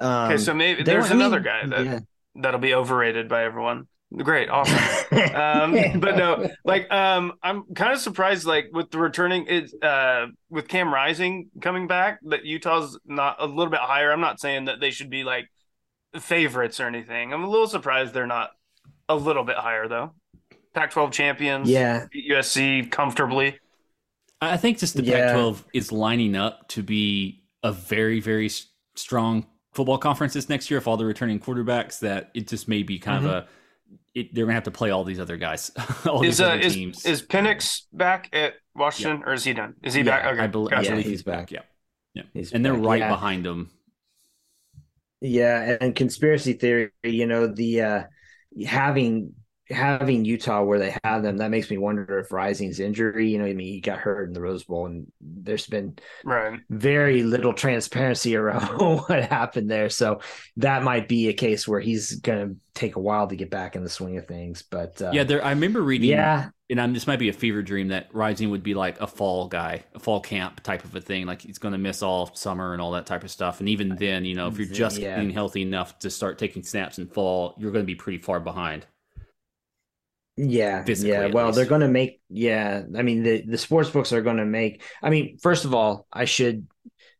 [0.00, 2.00] Um, Okay, so maybe there's another guy that yeah.
[2.34, 3.88] that'll be overrated by everyone.
[4.14, 4.84] Great, awesome.
[5.34, 10.26] um but no like um i'm kind of surprised like with the returning is uh
[10.50, 14.64] with cam rising coming back that utah's not a little bit higher i'm not saying
[14.66, 15.48] that they should be like
[16.20, 18.50] favorites or anything i'm a little surprised they're not
[19.08, 20.12] a little bit higher though
[20.74, 23.58] pac 12 champions yeah, beat usc comfortably
[24.38, 25.28] I think just the Yeah.
[25.32, 28.50] Pac-12 is lining up to be a very, very
[28.94, 30.76] strong football conference this next year.
[30.76, 33.48] If all the returning quarterbacks, that it just may be kind of a.
[34.14, 35.70] It, they're gonna have to play all these other guys,
[36.06, 37.06] all is these uh other is, teams.
[37.06, 40.46] is Penix back at washington or is he done is he Yeah, back okay I,
[40.48, 41.48] bel- I believe he's he's back.
[41.48, 41.52] back.
[41.52, 41.62] Yeah,
[42.14, 42.82] yeah, He's and they're back.
[42.84, 43.08] right Yeah.
[43.08, 43.70] behind him.
[45.22, 48.02] Yeah, and conspiracy theory, you know, the uh
[48.64, 49.34] having
[49.68, 53.46] having Utah where they have them, that makes me wonder if Rising's injury, you know,
[53.46, 56.60] I mean, he got hurt in the Rose Bowl and there's been right.
[56.70, 59.88] very little transparency around what happened there.
[59.88, 60.20] So
[60.58, 63.74] that might be a case where he's going to take a while to get back
[63.74, 64.62] in the swing of things.
[64.62, 67.62] But uh, yeah, there, I remember reading, yeah, and I'm, this might be a fever
[67.62, 71.00] dream that Rising would be like a fall guy, a fall camp type of a
[71.00, 71.26] thing.
[71.26, 73.60] Like he's going to miss all summer and all that type of stuff.
[73.60, 75.14] And even then, you know, if you're just Yeah.
[75.16, 78.40] getting healthy enough to start taking snaps in fall, you're going to be pretty far
[78.40, 78.86] behind.
[80.36, 81.26] Yeah, yeah.
[81.26, 82.20] Well, they're going to make.
[82.28, 84.82] Yeah, I mean the the sports books are going to make.
[85.02, 86.66] I mean, first of all, I should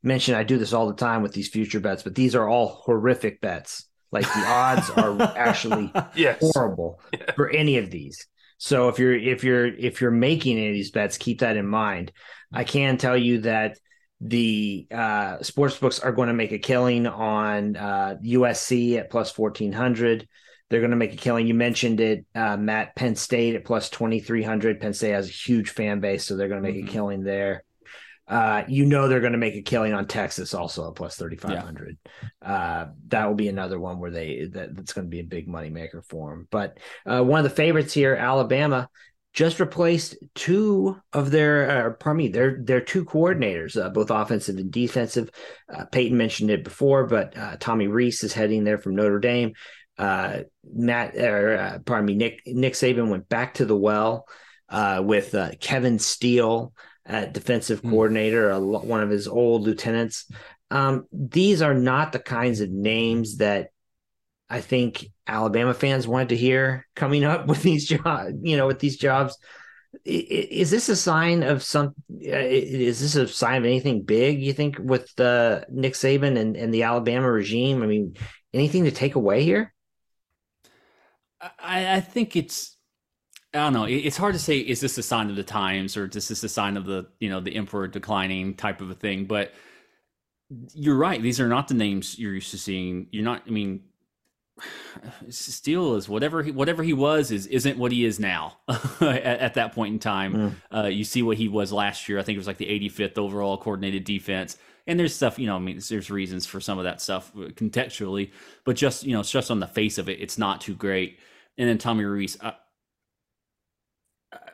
[0.03, 2.69] mention I do this all the time with these future bets, but these are all
[2.85, 3.89] horrific bets.
[4.13, 6.39] Like the odds are actually Yes.
[6.41, 7.01] horrible
[7.37, 8.27] for any of these.
[8.59, 11.67] So if you're if you're if you're making any of these bets, keep that in
[11.67, 12.13] mind.
[12.53, 13.79] I can tell you that
[14.21, 19.31] the uh, sports books are going to make a killing on uh, USC at plus
[19.31, 20.27] fourteen hundred.
[20.71, 21.47] They're going to make a killing.
[21.47, 22.97] You mentioned it, uh, Matt.
[22.97, 24.81] Penn State at plus twenty three hundred.
[24.81, 26.89] Penn State has a huge fan base, so they're going to make Mhm.
[26.89, 27.63] a killing there.
[28.29, 31.37] Uh, you know they're going to make a killing on Texas also at plus thirty
[31.37, 31.97] five hundred.
[32.45, 35.47] Uh, that will be another one where they that, that's going to be a big
[35.47, 36.49] money maker for them.
[36.51, 38.89] But uh, one of the favorites here, Alabama,
[39.37, 44.57] just replaced two of their, uh, pardon me, their their two coordinators, uh, both offensive
[44.57, 45.31] and defensive.
[45.73, 49.53] Uh, Peyton mentioned it before, but uh, Tommy Rees is heading there from Notre Dame.
[49.99, 54.27] Uh, Matt, or uh, pardon me, Nick Nick Saban went back to the well
[54.71, 56.73] uh, with uh, Kevin Steele,
[57.09, 57.91] uh, defensive Hmm.
[57.91, 60.31] coordinator, a, one of his old lieutenants.
[60.71, 63.69] Um, these are not the kinds of names that
[64.49, 68.33] I think Alabama fans wanted to hear coming up with these jobs.
[68.43, 69.37] You know, with these jobs,
[70.05, 71.95] is this a sign of some?
[72.11, 74.43] uh, Is this a sign of anything big?
[74.43, 77.83] You think with uh, Nick Saban and, and the Alabama regime?
[77.83, 78.15] I mean,
[78.53, 79.73] anything to take away here?
[81.41, 82.76] I, I think it's
[83.57, 83.85] I don't know.
[83.85, 84.59] It's hard to say.
[84.59, 87.31] Is this a sign of the times, or is this a sign of the you
[87.31, 89.25] know the emperor declining type of a thing?
[89.25, 89.53] But
[90.75, 91.21] you're right.
[91.21, 93.09] These are not the names you're used to seeing.
[93.11, 93.43] You're not.
[93.47, 93.83] I mean,
[95.29, 98.59] Steele is whatever he whatever he was is isn't what he is now.
[98.69, 102.19] at, at that point in time, uh, you see what he was last year.
[102.19, 104.57] I think it was like the 85th overall coordinated defense.
[104.89, 107.49] And there's stuff, you know, I mean, there's reasons for some of that stuff uh,
[107.49, 108.31] contextually,
[108.65, 111.19] but just you know, it's just on the face of it, it's not too great.
[111.59, 112.37] And then Tommy Rees,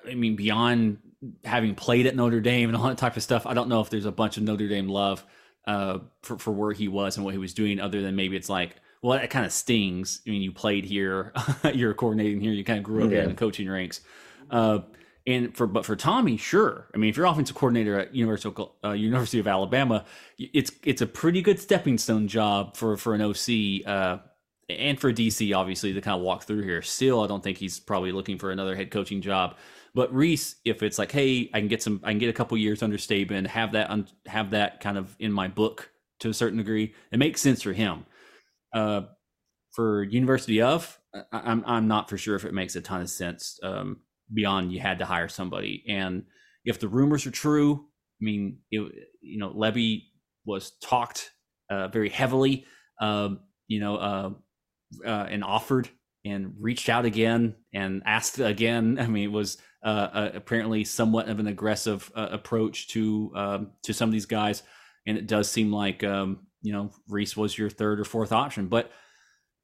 [0.09, 0.98] I mean, beyond
[1.44, 3.90] having played at Notre Dame and all that type of stuff, I don't know if
[3.90, 5.24] there's a bunch of Notre Dame love
[5.66, 8.48] uh, for for where he was and what he was doing, other than maybe it's
[8.48, 10.20] like, well, that kind of stings.
[10.26, 11.32] I mean, you played here,
[11.74, 13.22] you're coordinating here, you kind of grew up Yeah.
[13.22, 14.00] in the coaching ranks.
[14.50, 14.80] Uh,
[15.24, 16.88] and for but for Tommy, sure.
[16.92, 20.05] I mean, if you're offensive coordinator at University of, uh, University of Alabama,
[20.36, 23.86] it's it's a pretty good stepping stone job for for an OC.
[23.86, 24.18] Uh,
[24.68, 26.80] and for DC, obviously, to kind of walk through here.
[26.82, 29.57] Still, I don't think he's probably looking for another head coaching job.
[29.95, 32.57] But Rees, if it's like, hey, I can get some, I can get a couple
[32.57, 35.90] years under Saban, have that, un, have that kind of in my book
[36.20, 38.07] to a certain degree, it makes sense for him.
[38.72, 39.03] Uh,
[39.72, 43.11] for University of, I, I'm I'm not for sure if it makes a ton of
[43.11, 43.59] sense.
[43.62, 44.01] Um,
[44.32, 46.24] beyond you had to hire somebody, and
[46.64, 47.86] if the rumors are true,
[48.20, 48.80] I mean, it,
[49.20, 50.05] you know, Lebby
[50.47, 51.30] was talked
[51.70, 52.66] uh, very heavily.
[53.01, 54.30] Um, you know, uh,
[55.07, 55.88] uh, and offered
[56.25, 58.99] and reached out again and asked again.
[59.01, 63.70] I mean, it was uh, uh, apparently somewhat of an aggressive uh, approach to um,
[63.83, 64.62] to some of these guys,
[65.07, 68.68] and it does seem like um, you know Rees was your third or fourth option,
[68.68, 68.91] but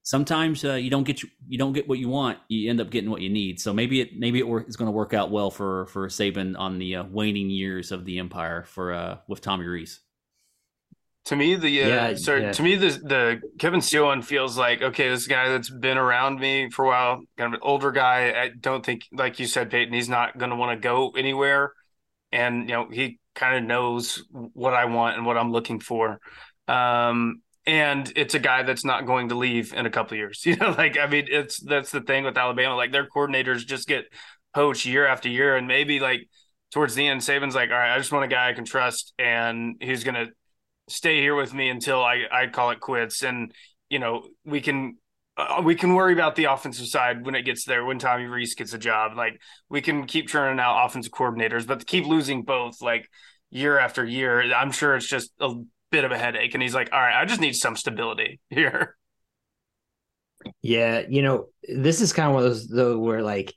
[0.09, 2.39] sometimes uh, you don't get you, don't get what you want.
[2.49, 3.61] You end up getting what you need.
[3.61, 6.97] So maybe it maybe it going to work out well for for Saban on the
[6.97, 10.01] uh, waning years of the empire for uh, with Tommy Rees.
[11.29, 12.53] To me, the uh, Yeah, so yeah.
[12.53, 16.41] to me, the the Kevin Steele one feels like okay, this guy that's been around
[16.41, 18.31] me for a while, kind of an older guy.
[18.31, 21.75] I don't think, like you said, Peyton, he's not going to want to go anywhere,
[22.33, 26.19] and you know he kind of knows what I want and what I'm looking for.
[26.67, 30.43] Um, and it's a guy that's not going to leave in a couple of years.
[30.47, 32.75] You know, like I mean, it's that's the thing with Alabama.
[32.75, 34.07] Like their coordinators just get
[34.55, 36.27] poached year after year, and maybe like
[36.73, 39.13] towards the end, Saban's like, all right, I just want a guy I can trust,
[39.19, 40.29] and he's gonna
[40.89, 43.23] stay here with me until I, I call it quits.
[43.23, 43.53] And,
[43.89, 44.97] you know, we can,
[45.37, 48.55] uh, we can worry about the offensive side when it gets there, when Tommy Rees
[48.55, 49.17] gets a job.
[49.17, 53.09] Like we can keep churning out offensive coordinators, but to keep losing both like
[53.51, 55.55] year after year, I'm sure it's just a
[55.91, 56.55] bit of a headache.
[56.55, 58.97] And he's like, all right, I just need some stability here.
[60.63, 63.53] Yeah, you know, this is kind of one of those though where like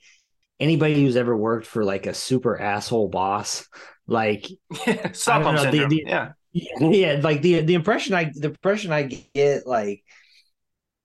[0.58, 3.66] anybody who's ever worked for like a super asshole boss,
[4.06, 4.48] like
[5.12, 6.32] Stockholm know, the- the- yeah.
[6.52, 10.04] Yeah, like the the impression I the impression I get like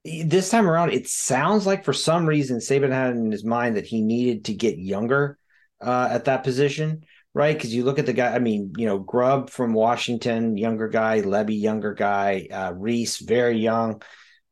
[0.04, 3.86] this time around, it sounds like for some reason Saban had in his mind that
[3.86, 5.38] he needed to get younger
[5.80, 7.54] uh, at that position, right?
[7.56, 8.34] Because you look at the guy.
[8.34, 13.58] I mean, you know, Grubb from Washington, younger guy, Lebby, younger guy, uh, Rees, very
[13.58, 14.00] young.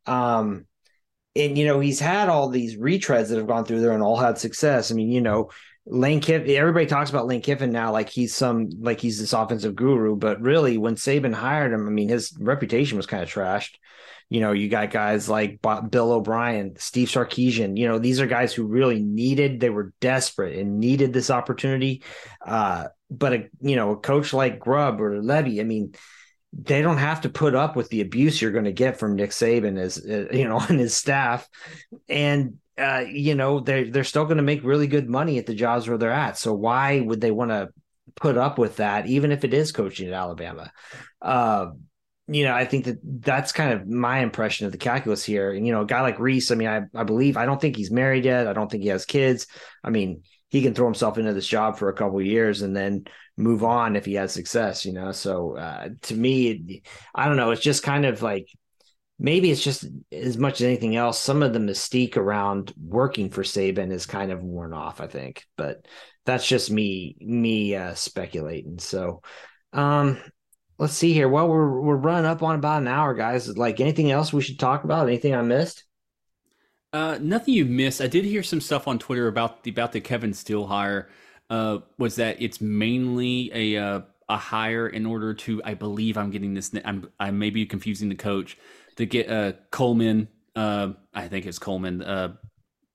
[0.06, 0.66] Um,
[1.36, 4.16] and you know, he's had all these retreads that have gone through there and all
[4.16, 4.90] had success.
[4.92, 5.50] I mean, you know,
[5.86, 9.76] Lane Kiffin, everybody talks about Lane Kiffin now like he's some like he's this offensive
[9.76, 13.76] guru, but really when Saban hired him, I mean his reputation was kind of trashed.
[14.28, 17.78] You know, you got guys like Bill O'Brien, Steve Sarkisian.
[17.78, 22.02] You know, these are guys who really needed, they were desperate and needed this opportunity.
[22.44, 25.94] Uh, but a you know, a coach like Grubb or Lebby, I mean,
[26.52, 29.30] they don't have to put up with the abuse you're going to get from Nick
[29.30, 31.48] Saban as uh, you know and his staff,
[32.08, 35.54] and uh, you know they're they're still going to make really good money at the
[35.54, 36.38] jobs where they're at.
[36.38, 37.70] So why would they want to
[38.14, 40.72] put up with that, even if it is coaching at Alabama?
[41.20, 41.70] Uh,
[42.28, 45.52] you know, I think that that's kind of my impression of the calculus here.
[45.52, 47.76] And you know, a guy like Rees, I mean, I I believe I don't think
[47.76, 48.46] he's married yet.
[48.46, 49.46] I don't think he has kids.
[49.84, 53.06] I mean, he can throw himself into this job for a couple years and then
[53.36, 54.84] move on if he has success.
[54.84, 56.82] You know, so uh, to me,
[57.14, 57.52] I don't know.
[57.52, 58.48] It's just kind of like
[59.18, 63.42] maybe it's just as much as anything else, some of the mystique around working for
[63.42, 65.44] Saban is kind of worn off, I think.
[65.56, 65.86] But
[66.24, 68.78] that's just me me uh, speculating.
[68.78, 69.22] So
[69.72, 70.18] um
[70.78, 71.28] let's see here.
[71.28, 73.56] Well, we're we're running up on about an hour, guys.
[73.56, 75.08] Like anything else we should talk about?
[75.08, 75.84] Anything I missed?
[76.92, 78.00] Uh, nothing you missed.
[78.00, 81.08] I did hear some stuff on Twitter about the about the Kevin Steele hire.
[81.48, 86.30] Uh, was that it's mainly a uh, a hire in order to I believe I'm
[86.30, 86.72] getting this.
[86.84, 88.56] I'm I may be confusing the coach
[88.96, 90.28] to get uh, Coleman.
[90.54, 92.02] Uh, I think it's Coleman.
[92.02, 92.34] Uh,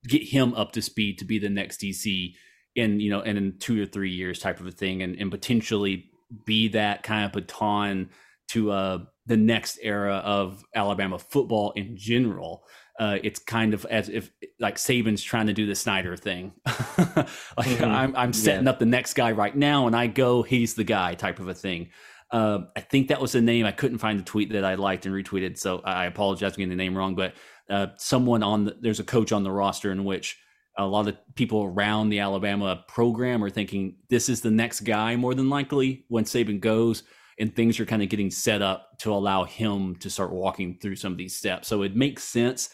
[0.08, 2.34] get him up to speed to be the next DC
[2.76, 5.32] in you know and in two or three years type of a thing, and and
[5.32, 6.06] potentially
[6.46, 8.10] be that kind of baton
[8.50, 12.64] to uh, the next era of Alabama football in general.
[13.00, 14.30] Uh, it's kind of as if
[14.60, 16.52] like Saban's trying to do the Snyder thing.
[16.66, 17.84] like mm-hmm.
[17.84, 18.70] I'm, I'm setting yeah.
[18.70, 21.54] up the next guy right now, and I go, he's the guy type of a
[21.54, 21.90] thing.
[22.32, 23.66] Uh, I think that was the name.
[23.66, 26.70] I couldn't find the tweet that I liked and retweeted, so I apologize for getting
[26.70, 27.16] the name wrong.
[27.16, 27.34] But
[27.70, 30.38] uh, someone on the, there's a coach on the roster in which
[30.78, 35.16] a lot of people around the Alabama program are thinking this is the next guy
[35.18, 37.04] more than likely when Saban goes,
[37.38, 40.96] and things are kind of getting set up to allow him to start walking through
[40.96, 41.68] some of these steps.
[41.68, 42.70] So it makes sense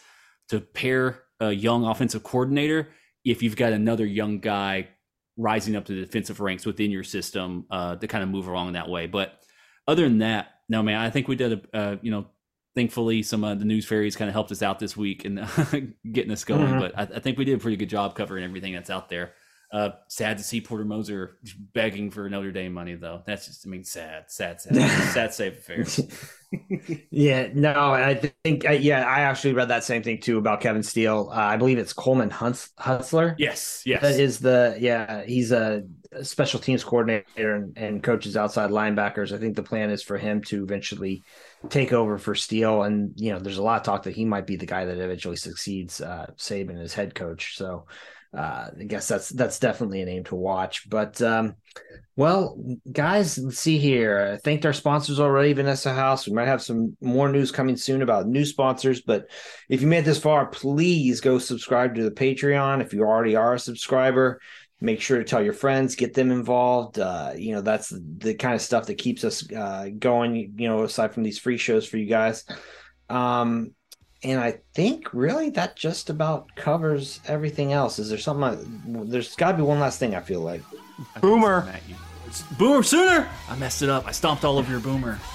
[0.49, 2.89] to pair a young offensive coordinator
[3.25, 4.89] if you've got another young guy
[5.37, 8.73] rising up to the defensive ranks within your system uh, to kind of move along
[8.73, 9.07] that way.
[9.07, 9.39] But
[9.88, 12.27] other than that, no, man, I think we did a, uh, you know,
[12.75, 15.39] thankfully some of the news fairies kind of helped us out this week and
[16.11, 16.67] getting us going.
[16.67, 16.79] Mm-hmm.
[16.79, 19.33] But I, I, think we did a pretty good job covering everything that's out there.
[19.69, 21.39] Uh, sad to see Porter Moser
[21.73, 23.23] begging for Notre Dame money, though.
[23.25, 24.75] That's just, I mean, sad, sad, sad,
[25.11, 25.99] sad save affairs.
[27.11, 30.83] yeah, no, I think, uh, yeah, I actually read that same thing too about Kevin
[30.83, 31.29] Steele.
[31.33, 33.35] Uh, I believe it's Coleman Hunts- Hutzler.
[33.39, 34.01] Yes, yes.
[34.01, 35.83] That is the, yeah, he's a
[36.21, 39.33] special teams coordinator and, and coaches outside linebackers.
[39.33, 41.23] I think the plan is for him to eventually
[41.69, 42.83] take over for Steele.
[42.83, 44.97] And, you know, there's a lot of talk that he might be the guy that
[44.97, 47.57] eventually succeeds uh, Saban as head coach.
[47.57, 47.85] So,
[48.35, 50.89] uh, I guess that's that's definitely a name to watch.
[50.89, 51.55] But um,
[52.15, 52.57] well,
[52.91, 54.33] guys, let's see here.
[54.33, 56.27] I thanked our sponsors already, Vanessa House.
[56.27, 59.01] We might have some more news coming soon about new sponsors.
[59.01, 59.29] But
[59.69, 62.81] if you made this far, please go subscribe to the Patreon.
[62.81, 64.41] If you already are a subscriber,
[64.80, 66.99] make sure to tell your friends, get them involved.
[66.99, 70.53] Uh, you know, that's the kind of stuff that keeps us uh, going.
[70.57, 72.45] You know, aside from these free shows for you guys.
[73.09, 73.73] Um,
[74.23, 77.99] and I think really that just about covers everything else.
[77.99, 78.43] Is there something?
[78.43, 80.15] I, there's got to be one last thing.
[80.15, 80.61] I feel like
[81.21, 81.71] Boomer.
[82.57, 83.30] Boomer Sooner.
[83.49, 84.07] I messed it up.
[84.07, 85.19] I stomped all over your Boomer.